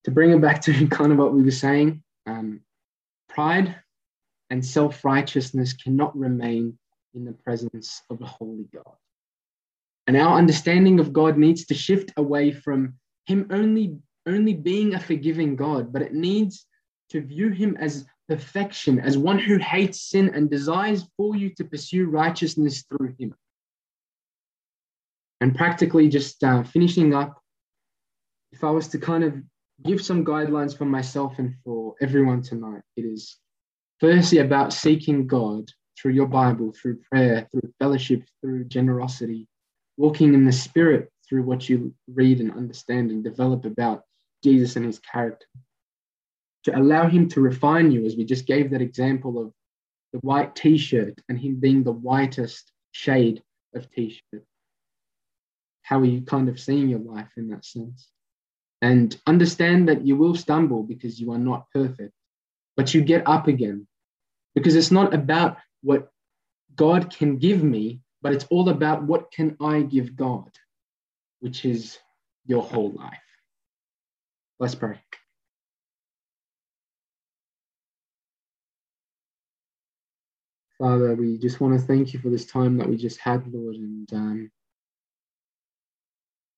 To 0.03 0.11
bring 0.11 0.31
it 0.31 0.41
back 0.41 0.59
to 0.63 0.87
kind 0.97 1.13
of 1.13 1.17
what 1.17 1.33
we 1.33 1.43
were 1.43 1.61
saying 1.67 2.03
um, 2.25 2.59
pride 3.29 3.73
and 4.49 4.65
self-righteousness 4.65 5.71
cannot 5.81 6.13
remain 6.17 6.77
in 7.13 7.23
the 7.23 7.31
presence 7.31 8.01
of 8.09 8.19
the 8.19 8.25
holy 8.25 8.67
god. 8.73 8.97
And 10.07 10.17
our 10.17 10.37
understanding 10.37 10.99
of 10.99 11.13
god 11.13 11.37
needs 11.37 11.65
to 11.67 11.73
shift 11.73 12.11
away 12.17 12.51
from 12.51 12.95
him 13.27 13.47
only 13.49 13.95
only 14.25 14.53
being 14.53 14.93
a 14.93 14.99
forgiving 14.99 15.55
god 15.55 15.93
but 15.93 16.01
it 16.01 16.13
needs 16.13 16.67
to 17.09 17.21
view 17.21 17.49
him 17.49 17.77
as 17.79 18.05
perfection, 18.27 18.99
as 18.99 19.17
one 19.17 19.39
who 19.39 19.57
hates 19.57 20.01
sin 20.01 20.31
and 20.33 20.49
desires 20.49 21.07
for 21.15 21.35
you 21.35 21.49
to 21.55 21.63
pursue 21.63 22.09
righteousness 22.09 22.83
through 22.83 23.15
him. 23.17 23.33
And 25.39 25.55
practically, 25.55 26.09
just 26.09 26.43
uh, 26.43 26.63
finishing 26.63 27.13
up, 27.13 27.41
if 28.51 28.63
I 28.63 28.71
was 28.71 28.87
to 28.89 28.97
kind 28.97 29.23
of 29.23 29.35
give 29.83 30.01
some 30.01 30.25
guidelines 30.25 30.77
for 30.77 30.85
myself 30.85 31.37
and 31.37 31.55
for 31.63 31.95
everyone 32.01 32.41
tonight, 32.41 32.81
it 32.95 33.03
is 33.03 33.37
firstly 33.99 34.39
about 34.39 34.73
seeking 34.73 35.27
God 35.27 35.69
through 35.97 36.13
your 36.13 36.27
Bible, 36.27 36.73
through 36.73 36.99
prayer, 37.11 37.47
through 37.51 37.71
fellowship, 37.79 38.23
through 38.41 38.65
generosity, 38.65 39.47
walking 39.95 40.33
in 40.33 40.45
the 40.45 40.51
Spirit 40.51 41.11
through 41.27 41.43
what 41.43 41.69
you 41.69 41.93
read 42.07 42.39
and 42.39 42.51
understand 42.51 43.11
and 43.11 43.23
develop 43.23 43.65
about 43.65 44.03
Jesus 44.43 44.75
and 44.75 44.85
his 44.85 44.99
character 44.99 45.45
to 46.67 46.77
allow 46.77 47.07
him 47.07 47.29
to 47.29 47.39
refine 47.39 47.91
you, 47.91 48.05
as 48.05 48.17
we 48.17 48.25
just 48.25 48.45
gave 48.45 48.71
that 48.71 48.81
example 48.81 49.39
of 49.39 49.53
the 50.11 50.19
white 50.19 50.53
t 50.53 50.77
shirt 50.77 51.17
and 51.29 51.39
him 51.39 51.55
being 51.61 51.81
the 51.81 51.93
whitest 51.93 52.73
shade 52.91 53.41
of 53.73 53.89
t 53.89 54.09
shirt. 54.09 54.43
How 55.81 55.99
are 55.99 56.05
you 56.05 56.23
kind 56.23 56.49
of 56.49 56.59
seeing 56.59 56.89
your 56.89 56.99
life 56.99 57.29
in 57.37 57.47
that 57.51 57.63
sense? 57.63 58.09
And 58.81 59.17
understand 59.25 59.87
that 59.87 60.05
you 60.05 60.17
will 60.17 60.35
stumble 60.35 60.83
because 60.83 61.21
you 61.21 61.31
are 61.31 61.37
not 61.37 61.71
perfect, 61.73 62.11
but 62.75 62.93
you 62.93 62.99
get 62.99 63.25
up 63.25 63.47
again 63.47 63.87
because 64.53 64.75
it's 64.75 64.91
not 64.91 65.13
about 65.13 65.55
what 65.83 66.09
God 66.75 67.15
can 67.15 67.37
give 67.37 67.63
me, 67.63 68.01
but 68.21 68.33
it's 68.33 68.45
all 68.49 68.67
about 68.67 69.03
what 69.03 69.31
can 69.31 69.55
I 69.61 69.83
give 69.83 70.17
God, 70.17 70.51
which 71.39 71.63
is 71.63 71.97
your 72.45 72.61
whole 72.61 72.91
life. 72.91 73.23
Let's 74.59 74.75
pray. 74.75 74.99
Father, 80.79 81.15
we 81.15 81.39
just 81.39 81.59
want 81.59 81.79
to 81.79 81.85
thank 81.85 82.13
you 82.13 82.19
for 82.19 82.29
this 82.29 82.45
time 82.45 82.77
that 82.77 82.87
we 82.87 82.97
just 82.97 83.19
had, 83.19 83.51
Lord. 83.51 83.75
And 83.75 84.13
um, 84.13 84.51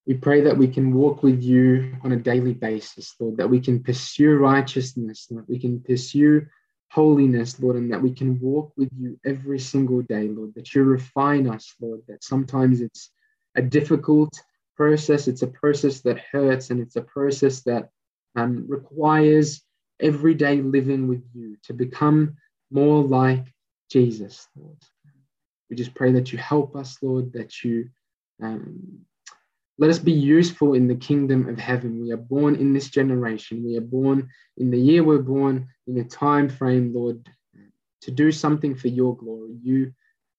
we 0.06 0.16
pray 0.16 0.42
that 0.42 0.58
we 0.58 0.68
can 0.68 0.94
walk 0.94 1.24
with 1.24 1.42
you 1.42 1.96
on 2.04 2.12
a 2.12 2.18
daily 2.18 2.54
basis, 2.54 3.16
Lord, 3.20 3.38
that 3.38 3.50
we 3.50 3.62
can 3.62 3.82
pursue 3.82 4.36
righteousness, 4.36 5.28
that 5.28 5.48
we 5.48 5.58
can 5.58 5.80
pursue 5.80 6.46
holiness, 6.90 7.60
Lord, 7.62 7.78
and 7.78 7.94
that 7.94 8.02
we 8.02 8.12
can 8.12 8.40
walk 8.42 8.74
with 8.76 8.90
you 8.98 9.18
every 9.26 9.60
single 9.60 10.02
day, 10.02 10.28
Lord, 10.28 10.54
that 10.56 10.74
you 10.74 10.84
refine 10.84 11.48
us, 11.48 11.74
Lord, 11.80 12.02
that 12.08 12.24
sometimes 12.24 12.82
it's 12.82 13.12
a 13.56 13.62
difficult 13.62 14.34
process, 14.76 15.28
it's 15.28 15.44
a 15.44 15.48
process 15.48 16.02
that 16.02 16.20
hurts, 16.20 16.72
and 16.72 16.82
it's 16.82 16.96
a 16.96 17.02
process 17.02 17.62
that 17.62 17.90
um, 18.36 18.66
requires 18.68 19.62
everyday 20.00 20.62
living 20.62 21.08
with 21.08 21.24
you 21.34 21.56
to 21.64 21.74
become 21.74 22.36
more 22.72 23.04
like 23.04 23.46
Jesus, 23.90 24.48
Lord. 24.56 24.78
We 25.70 25.76
just 25.76 25.94
pray 25.94 26.12
that 26.14 26.32
you 26.32 26.38
help 26.38 26.76
us, 26.76 26.98
Lord, 27.02 27.34
that 27.34 27.64
you 27.64 27.90
um, 28.42 29.06
let 29.78 29.90
us 29.90 30.00
be 30.00 30.12
useful 30.12 30.74
in 30.74 30.88
the 30.88 30.96
kingdom 30.96 31.48
of 31.48 31.58
heaven. 31.58 32.02
We 32.02 32.12
are 32.12 32.18
born 32.18 32.56
in 32.56 32.74
this 32.74 32.90
generation. 32.90 33.64
We 33.64 33.78
are 33.78 33.82
born 33.82 34.30
in 34.58 34.72
the 34.72 34.80
year 34.80 35.04
we're 35.04 35.20
born, 35.20 35.68
in 35.88 35.98
a 35.98 36.04
time 36.04 36.50
frame, 36.50 36.94
Lord, 36.94 37.30
to 38.02 38.12
do 38.12 38.32
something 38.32 38.76
for 38.76 38.90
your 38.90 39.16
glory. 39.16 39.56
You 39.62 39.94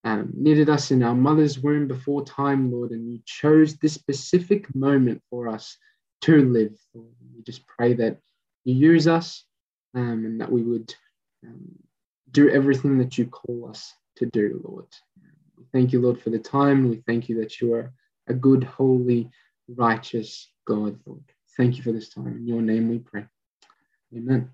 um, 0.04 0.30
knitted 0.34 0.68
us 0.68 0.90
in 0.90 1.02
our 1.02 1.14
mother's 1.14 1.58
womb 1.58 1.88
before 1.88 2.24
time, 2.24 2.70
Lord, 2.70 2.90
and 2.90 3.10
you 3.10 3.20
chose 3.24 3.76
this 3.76 3.94
specific 3.94 4.74
moment 4.74 5.22
for 5.30 5.48
us 5.48 5.76
to 6.22 6.44
live. 6.50 6.78
Lord. 6.94 7.14
We 7.34 7.42
just 7.42 7.66
pray 7.66 7.94
that 7.94 8.18
you 8.64 8.74
use 8.74 9.06
us 9.06 9.44
um, 9.94 10.24
and 10.24 10.40
that 10.40 10.52
we 10.52 10.62
would 10.62 10.94
um, 11.46 11.78
do 12.32 12.48
everything 12.50 12.98
that 12.98 13.18
you 13.18 13.26
call 13.26 13.68
us 13.68 13.94
to 14.16 14.26
do, 14.26 14.60
Lord. 14.64 14.86
We 15.56 15.64
thank 15.72 15.92
you, 15.92 16.00
Lord, 16.00 16.20
for 16.20 16.30
the 16.30 16.38
time. 16.38 16.88
We 16.88 17.02
thank 17.06 17.28
you 17.28 17.40
that 17.40 17.60
you 17.60 17.74
are 17.74 17.92
a 18.28 18.34
good, 18.34 18.64
holy, 18.64 19.30
righteous 19.68 20.50
God, 20.66 20.98
Lord. 21.06 21.24
Thank 21.56 21.76
you 21.76 21.82
for 21.82 21.92
this 21.92 22.08
time. 22.08 22.28
In 22.28 22.46
your 22.46 22.62
name 22.62 22.88
we 22.88 22.98
pray. 22.98 23.26
Amen. 24.16 24.50